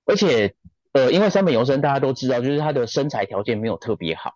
[0.05, 0.55] 而且
[0.93, 4.35] 呃，因为山本由生大家都知道，就是他的身材条件没有特别好。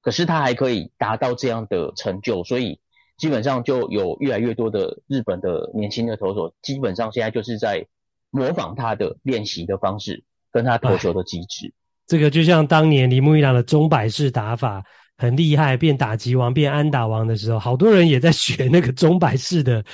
[0.00, 2.80] 可是他还可以达到这样的成就，所以
[3.16, 7.86] 基本上就有越来越多的日本的年轻的投手，基本上现在就是在
[8.30, 11.72] 模仿他的练习的方式，跟他投球的机制。
[12.06, 14.84] 这个就像当年铃木一朗的钟摆式打法
[15.16, 19.84] 很厉害，变打击王、变安打王的时候，好多人也在学那个钟摆式的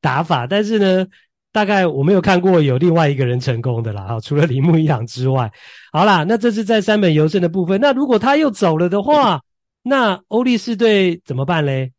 [0.00, 0.46] 打法。
[0.46, 1.06] 但是呢，
[1.52, 5.50] 大概我没有看过有另外一个人成功的啦，哈，除了铃木一朗之外。
[5.92, 7.80] 好啦，那这是在三本由伸的部分。
[7.80, 9.42] 那如果他又走了的话，
[9.82, 11.92] 那欧力士队怎么办嘞？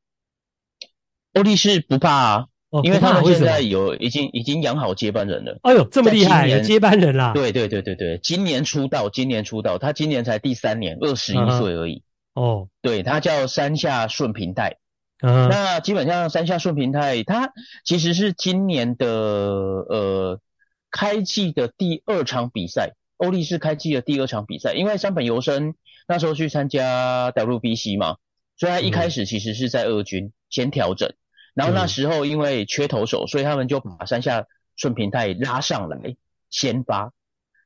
[1.39, 5.57] 欧力士不怕啊，哦、因为他们现在有已经已经养好接班人了。
[5.63, 7.31] 哎呦，这么厉害，有接班人啦！
[7.33, 12.03] 对对对对对，今年出道，今年出道，他今年才第三年，二十一岁而已。
[12.33, 14.75] 哦，对，他叫山下顺平太。
[15.21, 17.53] 嗯，那基本上山下顺平太，他
[17.85, 20.39] 其实是今年的呃
[20.91, 25.75] 开季的第二场比赛，欧力士开季的第二场比赛，因为山本由生。
[26.11, 28.15] 那时候去参加 WBC 嘛，
[28.57, 31.13] 所以他一开始其实是在二军先调整，
[31.59, 34.47] 然后那时候因为缺投手，所以他们就把山下
[34.77, 36.15] 顺平太拉上来
[36.49, 37.11] 先发，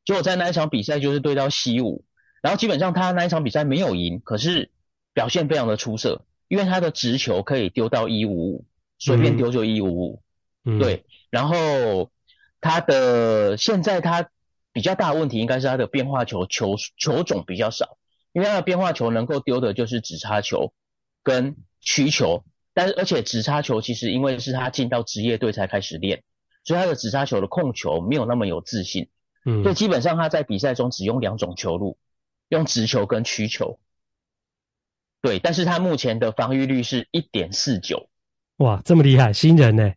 [0.04, 2.04] 结果在那一场比赛就是对到西武，
[2.42, 4.72] 然后基本上他那一场比赛没有赢，可是
[5.14, 8.66] 表现非常的出色，因为他的直球可以丢到一五五，
[8.98, 10.24] 随便丢就一五五，
[10.80, 12.10] 对，然后
[12.60, 14.28] 他的现在他
[14.72, 17.98] 比较大的问题应该是他的变化球球球种比较少。
[18.34, 20.74] 因为他的变化球能够丢的就是直插球
[21.22, 22.44] 跟曲球，
[22.74, 26.24] 但是而且直插球其实因为是他进到职业队才开始练，
[26.64, 29.10] 所以他的直插球的控球没有那么有自信。
[29.46, 31.98] 嗯，所以基本上他在比赛中只用两种球路，
[32.50, 33.80] 用直球跟曲球。
[35.22, 38.10] 对，但是他目前的防御率是一点四九。
[38.58, 39.94] 哇，这么厉害，新人呢？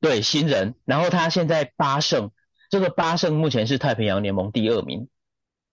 [0.00, 0.74] 对，新人。
[0.84, 2.30] 然后他现在八胜，
[2.70, 5.08] 这个八胜目前是太平洋联盟第二名。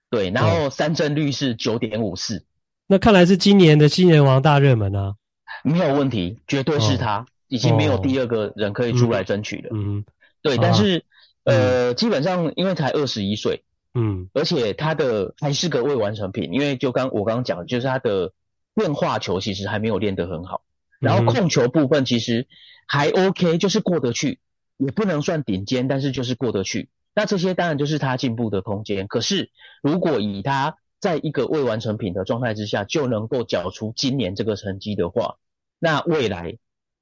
[0.10, 2.46] 对，然后三振率是九点五四。
[2.88, 5.16] 那看来是今年的新人王大热门啊。
[5.64, 9.70] 没有问题，绝对是他，哦、已经没有第二个人可以出来争取了。
[9.74, 10.06] 嗯，
[10.42, 11.00] 对，但是、
[11.44, 18.34] 啊、呃，基本上因为才二十一岁，嗯，而且他的还是个未完成品，因为就刚我刚刚讲，就是他的
[18.74, 20.62] 变化球其实还没有练得很好，
[21.00, 22.48] 然后控球部分其实
[22.88, 24.40] 还 OK，就是过得去，
[24.78, 26.90] 也不能算顶尖，但是就是过得去。
[27.16, 29.08] 那这些当然就是他进步的空间。
[29.08, 29.50] 可是
[29.82, 35.38] 如果以他在一个未完成品的状态之下就能够缴出今年这个成绩的话，
[35.80, 36.58] 那未来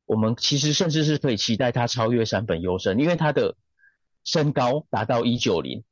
[0.06, 3.56] 我们其实甚至是可以期待他超越山本优生，因为他的
[4.24, 5.84] 身高达到一九零，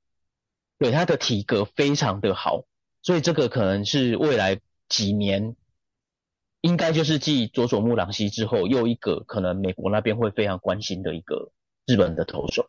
[0.78, 2.66] 对，他的体格非常的好，
[3.02, 4.60] 所以这个可能是未来
[4.90, 5.56] 几年
[6.62, 11.52] 应该就是继佐佐木朗希之后又一个可能美国那边会非常关心的一个
[11.86, 12.68] 日本的投手。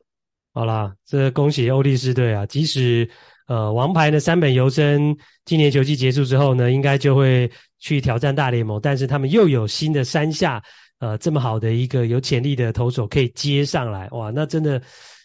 [0.53, 3.11] 好啦，这恭喜欧力士队啊，即使。
[3.47, 7.51] 呃，王牌的山本由伸今年球季结束之后呢，应该就会
[7.85, 8.81] 去挑战大联盟。
[8.83, 10.63] 但是他们又有新的山下，
[11.01, 14.81] 呃，这么好的一个有潜力的投手可以接上来，哇，那真的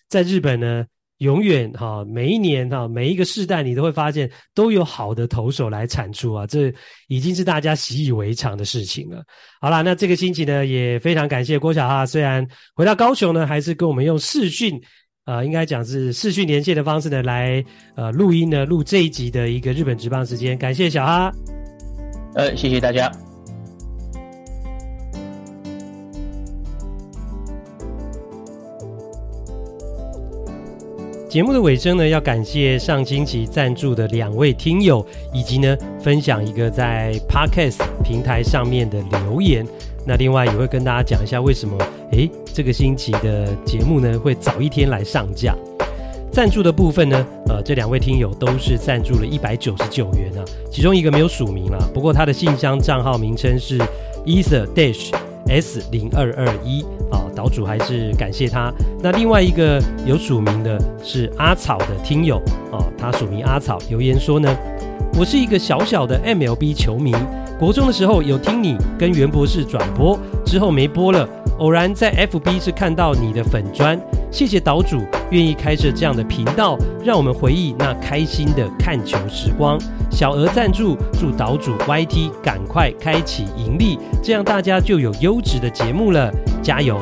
[0.09, 0.85] 在日本呢，
[1.19, 6.73] 永远哈，每一年哈，每一个世代你都会发现都有好的投手来产出啊，这
[7.07, 9.23] 已经是大家习以为常的事情了。
[9.61, 12.45] 好啦，那这个星期呢，也非常感谢郭小哈，虽然
[12.75, 14.81] 回到高雄呢，还是跟我们用视讯。
[15.25, 17.63] 呃，应该讲是视讯连线的方式呢，来
[17.95, 20.57] 呃录音呢，录这一集的一个日本职棒时间。
[20.57, 21.31] 感谢小哈，
[22.35, 23.11] 呃，谢谢大家。
[31.27, 39.63] 节目的尾声呢，要感谢上星期赞助的两位听友，以及呢分享一个在 Podcast 平台上面的留言。
[40.07, 41.77] 那另外也会跟大家讲一下为什么，
[42.13, 45.55] 诶，这个星期的节目呢会早一天来上架。
[46.31, 53.77] 赞助的部分呢，呃，这两位听友都是赞助了一百九十九元啊，其中一个没有署名了，不过他的信箱账号名称是
[54.25, 55.11] ether dash
[55.47, 58.71] s 零二二一啊，岛主还是感谢他。
[59.01, 62.37] 那另外一个有署名的是阿草的听友
[62.71, 64.55] 啊，他署名阿草留言说呢，
[65.17, 67.13] 我是一个小小的 MLB 球迷。
[67.59, 71.27] 国中的时候有听你跟袁博士转播，之后没播了。
[71.59, 73.99] 偶然在 FB 是看到你的粉砖，
[74.31, 79.77] 谢谢岛主愿意开设这样的频道，让我们回忆那开心的看球时光。
[80.09, 86.31] 小额赞助，祝岛主 YT 赶快开启盈利，这样大家就有优质的节目了。
[86.61, 86.95] 加油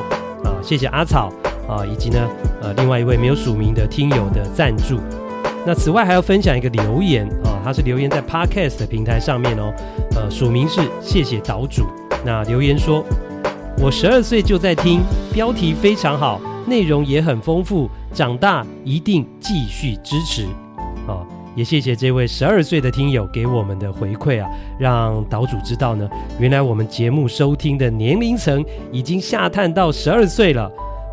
[0.43, 0.49] 啊！
[0.62, 1.32] 谢谢阿草
[1.68, 2.28] 啊，以及呢
[2.62, 4.99] 呃另外一位没有署名的听友的赞助。
[5.68, 9.72] 那此外还要分享一个留言啊，他是留言在 Podcast 的平台上面哦，
[10.16, 11.86] 呃，署名是谢谢岛主。
[12.26, 13.05] 那留言说，
[13.80, 15.02] 我十二岁就在听，
[15.32, 20.46] 标题非常好，内容也很丰富，长大一定继续支持。
[21.08, 21.24] 哦，
[21.56, 24.50] 也谢谢这位十二岁的听友给我们的回馈啊，
[24.80, 26.10] 让岛主知道呢，
[26.40, 30.70] 原来我们节目收听的年龄层已经下探到十二岁了。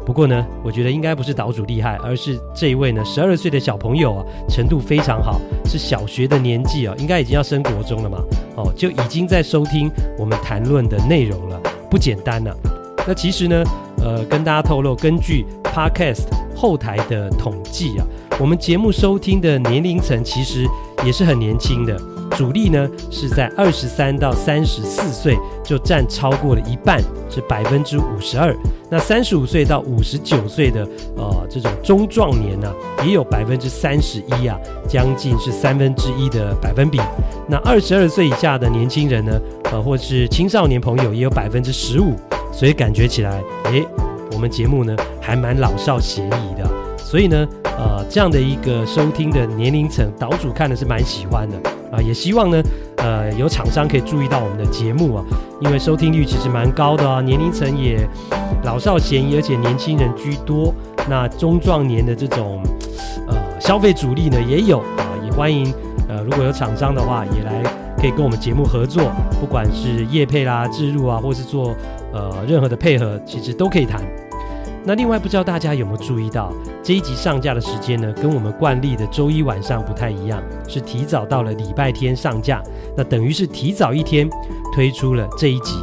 [0.07, 8.19] 不过呢，我觉得应该不是岛主厉害，而是这一位呢，十二岁的小朋友啊，程度非常好，是小学的年纪啊，应该已经要升国中了嘛，
[8.57, 11.61] 哦，就已经在收听我们谈论的内容了，
[11.95, 12.51] 不简单呢。
[13.07, 13.63] 那其实呢，
[13.99, 16.25] 呃，跟大家透露，根据 Podcast
[16.57, 18.05] 后台的统计啊，
[18.41, 20.67] 我们节目收听的年龄层其实
[21.05, 21.97] 也是很年轻的。
[22.35, 28.55] 主力呢是在二十三到三十四岁，就占超过了一半，是百分之五十二。
[28.91, 32.73] 那三十五岁到五十九岁的呃这种中壮年呢、
[33.05, 34.59] 也有百分之三十一啊，
[34.89, 37.01] 将近是三分之一的百分比。
[37.49, 39.33] 那二十二岁以下的年轻人呢，
[39.73, 42.15] 呃或是青少年朋友也有百分之十五。
[42.53, 43.85] 所以感觉起来，诶，
[44.33, 46.69] 我们节目呢还蛮老少咸宜的。
[46.97, 51.57] 所以呢，呃这样的一个收听的年龄层，岛主看的是蛮喜欢的。
[51.95, 52.63] 啊，也希望呢，
[52.97, 55.25] 呃，有厂商可以注意到我们的节目啊，
[55.61, 58.07] 因为收听率其实蛮高的啊，年龄层也
[58.65, 60.75] 老少咸宜，而且年轻人居多。
[61.09, 62.63] 那中壮年的这种
[63.29, 65.73] 呃消费主力呢也有啊，也欢迎
[66.09, 67.63] 呃如果有厂商的话，也来
[67.99, 71.75] 可以跟我们节目合作，不管是业配啦、置入啊，或是做
[72.13, 74.01] 呃任何的配合，其实都可以谈。
[74.87, 82.63] 那另外不知道大家有没有注意到，这一集上架的时间呢，跟我们惯例的周一晚上不太一样，是提早到了礼拜天上架。
[82.95, 84.29] 那等于是提早一天
[84.75, 85.75] 推出了这一集。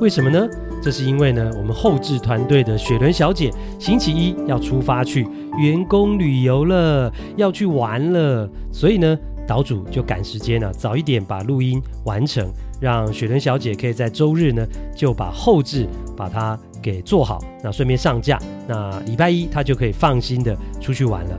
[0.00, 0.46] 为什么呢？
[0.80, 5.26] 这是因为呢，我们后制团队的雪伦小姐星期一要出发去
[5.58, 9.18] 员工旅游了，要去玩了，所以呢，
[9.48, 12.48] 岛主就赶时间呢，早一点把录音完成，
[12.80, 14.64] 让雪伦小姐可以在周日呢
[14.94, 15.84] 就把后制
[16.16, 21.38] 把它给做好，那顺便上架，那礼拜一他就可以放心的出去玩了。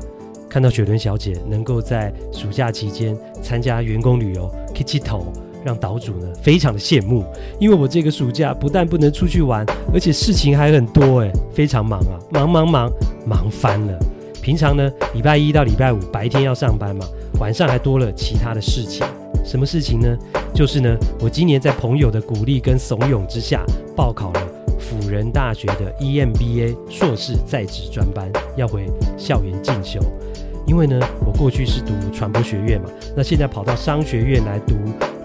[0.50, 5.32] 看到雪伦小姐能够在暑假期间参加员工旅游，可以剃头。
[5.62, 7.26] 让岛主呢非常的羡慕，
[7.60, 12.90] 因为我这个暑假不但不能出去玩，而且事情还很多诶，非常忙啊，忙忙忙
[13.28, 14.00] 忙翻了。
[14.42, 17.06] 平常呢，礼拜一到礼拜五白天要上班嘛，
[17.42, 19.06] 晚上还多了其他的事情。
[19.44, 20.08] 什么事情呢？
[20.56, 23.62] 就是呢，我今年在朋友的鼓励跟怂恿之下，
[23.98, 24.48] 报考了
[24.80, 28.86] 辅仁大学的 EMBA 硕士在职专班，要回
[29.18, 30.00] 校园进修。
[30.66, 34.76] 因为呢，我过去是读传播学院嘛，那现在跑到商学院来读。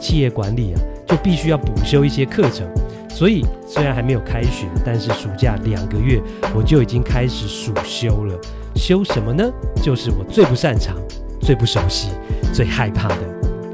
[0.01, 2.69] 企业管理啊，就必须要补修一些课程，
[3.09, 6.21] 所以虽然还没有开学，但是暑假两个月
[6.55, 8.39] 我就已经开始暑修了。
[8.75, 9.51] 修什么呢？
[9.83, 10.95] 就是我最不擅长、
[11.41, 12.11] 最不熟悉、
[12.53, 13.17] 最害怕的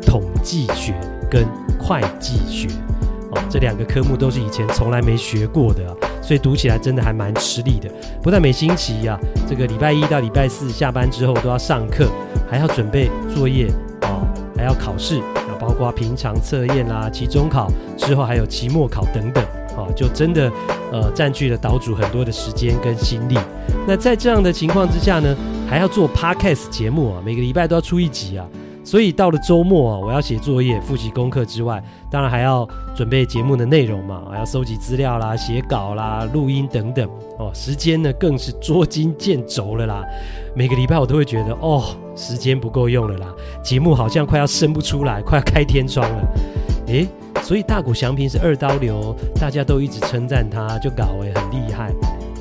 [0.07, 0.95] 统计学
[1.28, 1.45] 跟
[1.81, 2.68] 会计学
[3.33, 7.91] 哦，这两个科目都是以前从来没学过的啊，所以读起来真的还蛮吃力的。
[8.22, 9.18] 不但每星期啊，
[9.49, 12.09] 这个礼拜一到礼拜四下班之后都要上课，
[12.51, 13.66] 还要准备作业
[14.03, 14.26] 哦，
[14.57, 15.18] 还要考试。
[15.18, 15.24] 啊
[15.61, 19.45] 包括平常测验啦、期中考之后还有期末考等等，
[19.76, 20.51] 啊，就真的
[20.91, 23.39] 呃占据了岛主很多的时间跟心力。
[23.87, 25.37] 那在这样的情况之下呢，
[25.68, 28.47] 还要做 Podcast 节目啊，每个礼拜都要出一集啊。
[28.91, 31.80] 所以到了周末啊，我要写作业、复习功课之外，
[32.11, 37.53] 当然还要准备节目的内容嘛，还要收集资料啦、写稿啦、录音等等哦。
[37.55, 40.05] 时间呢更是捉襟见肘了啦。
[40.57, 41.84] 每个礼拜我都会觉得哦，
[42.16, 43.28] 时间不够用了啦，
[43.62, 46.28] 节目好像快要生不出来，快要开天窗了。
[46.88, 47.07] 诶，
[47.45, 51.93] 所以大谷祥平是二刀流，大家都一直称赞他，就搞诶很厉害。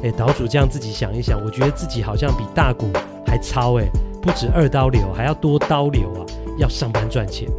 [0.01, 2.87] 诶，岛主这样自己想一想，我觉得自己好像比大谷
[3.23, 3.85] 还糙诶，
[4.19, 6.25] 不止二刀流，还要多刀流啊。
[6.59, 7.49] 要上班赚钱，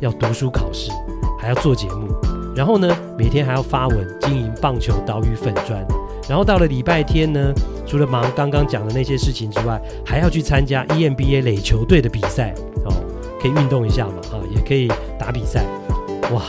[0.00, 0.90] 要读书考试，
[1.38, 2.08] 还要做节目，
[2.56, 5.84] 然后呢，每天还要发文经营棒球岛屿粉砖，
[6.28, 7.52] 然后到了礼拜天呢，
[7.86, 12.94] 除了忙刚刚讲的那些事情之外，还要去参加 EMBA 垒球队的比赛哦，
[13.40, 14.88] 可以运动一下嘛，啊，也可以
[15.18, 15.64] 打比赛，
[16.32, 16.42] 哇，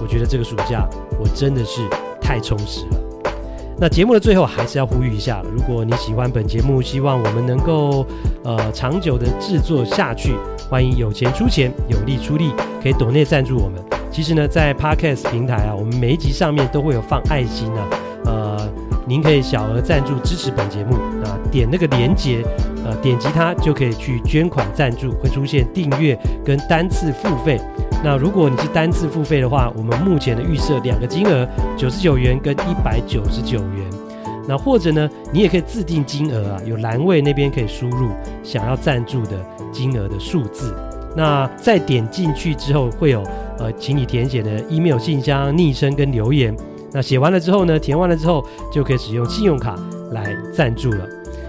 [0.00, 0.86] 我觉得这个暑假
[1.18, 1.80] 我真的是
[2.20, 3.05] 太充实了。
[3.78, 8.06] 那节目的最后还是要呼吁一下，如果你喜欢本节目，希望我们能够
[8.42, 10.34] 呃长久的制作下去。
[10.70, 12.52] 欢迎有钱出钱，有力出力，
[12.82, 13.78] 可以抖内赞助我们。
[14.10, 17.86] 其实呢，在 Podcast 平台啊，我们每一集上面都会有放爱心啊，
[18.24, 18.68] 呃，
[19.06, 20.94] 您可以小额赞助支持本节目
[21.26, 22.42] 啊，点那个连接，
[22.86, 27.60] 呃，点击它就可以去捐款赞助，会出现订阅跟单次付费。
[28.04, 31.44] 那如果你是单次付费的话，我们目前的预设两个金额，
[31.76, 33.90] 九十九元跟一百九十九元。
[34.48, 38.10] 那或者呢，你也可以自定金额啊，有栏位那边可以输入
[38.44, 39.32] 想要赞助的。
[39.72, 40.74] 金额的数字，
[41.14, 43.22] 那再点进去之后会有
[43.58, 46.56] 呃，请你填写的 email 信箱、昵称跟留言。
[46.92, 49.76] 那写完了之后呢，填完了之后就可以使用信用卡
[50.12, 51.04] 来赞助了。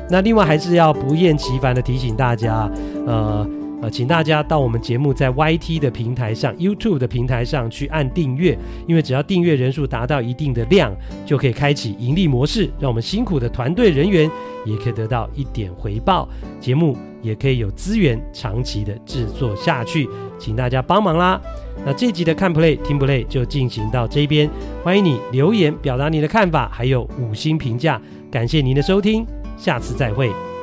[0.10, 2.70] 那另外还是要不厌其烦的提醒大家，
[3.05, 3.47] 呃。
[3.80, 10.91] 呃，请大家到我们节目在 YT 的平台上、YouTube 的平台上去按订阅，因为只要订阅人数达到一定的量，
[11.28, 14.28] 就可以开启盈利模式，让我们辛苦的团队人员
[14.66, 16.28] 也可以得到一点回报，
[16.60, 21.39] 节目也可以有资源长期的制作下去，请大家帮忙啦。
[21.86, 24.49] 那这集的看 Play 听 Play 就进行到这边，
[24.84, 28.01] 欢迎你留言表达你的看法，还有五星评价，
[28.32, 29.24] 感谢您的收听，
[29.58, 30.57] 下次再会。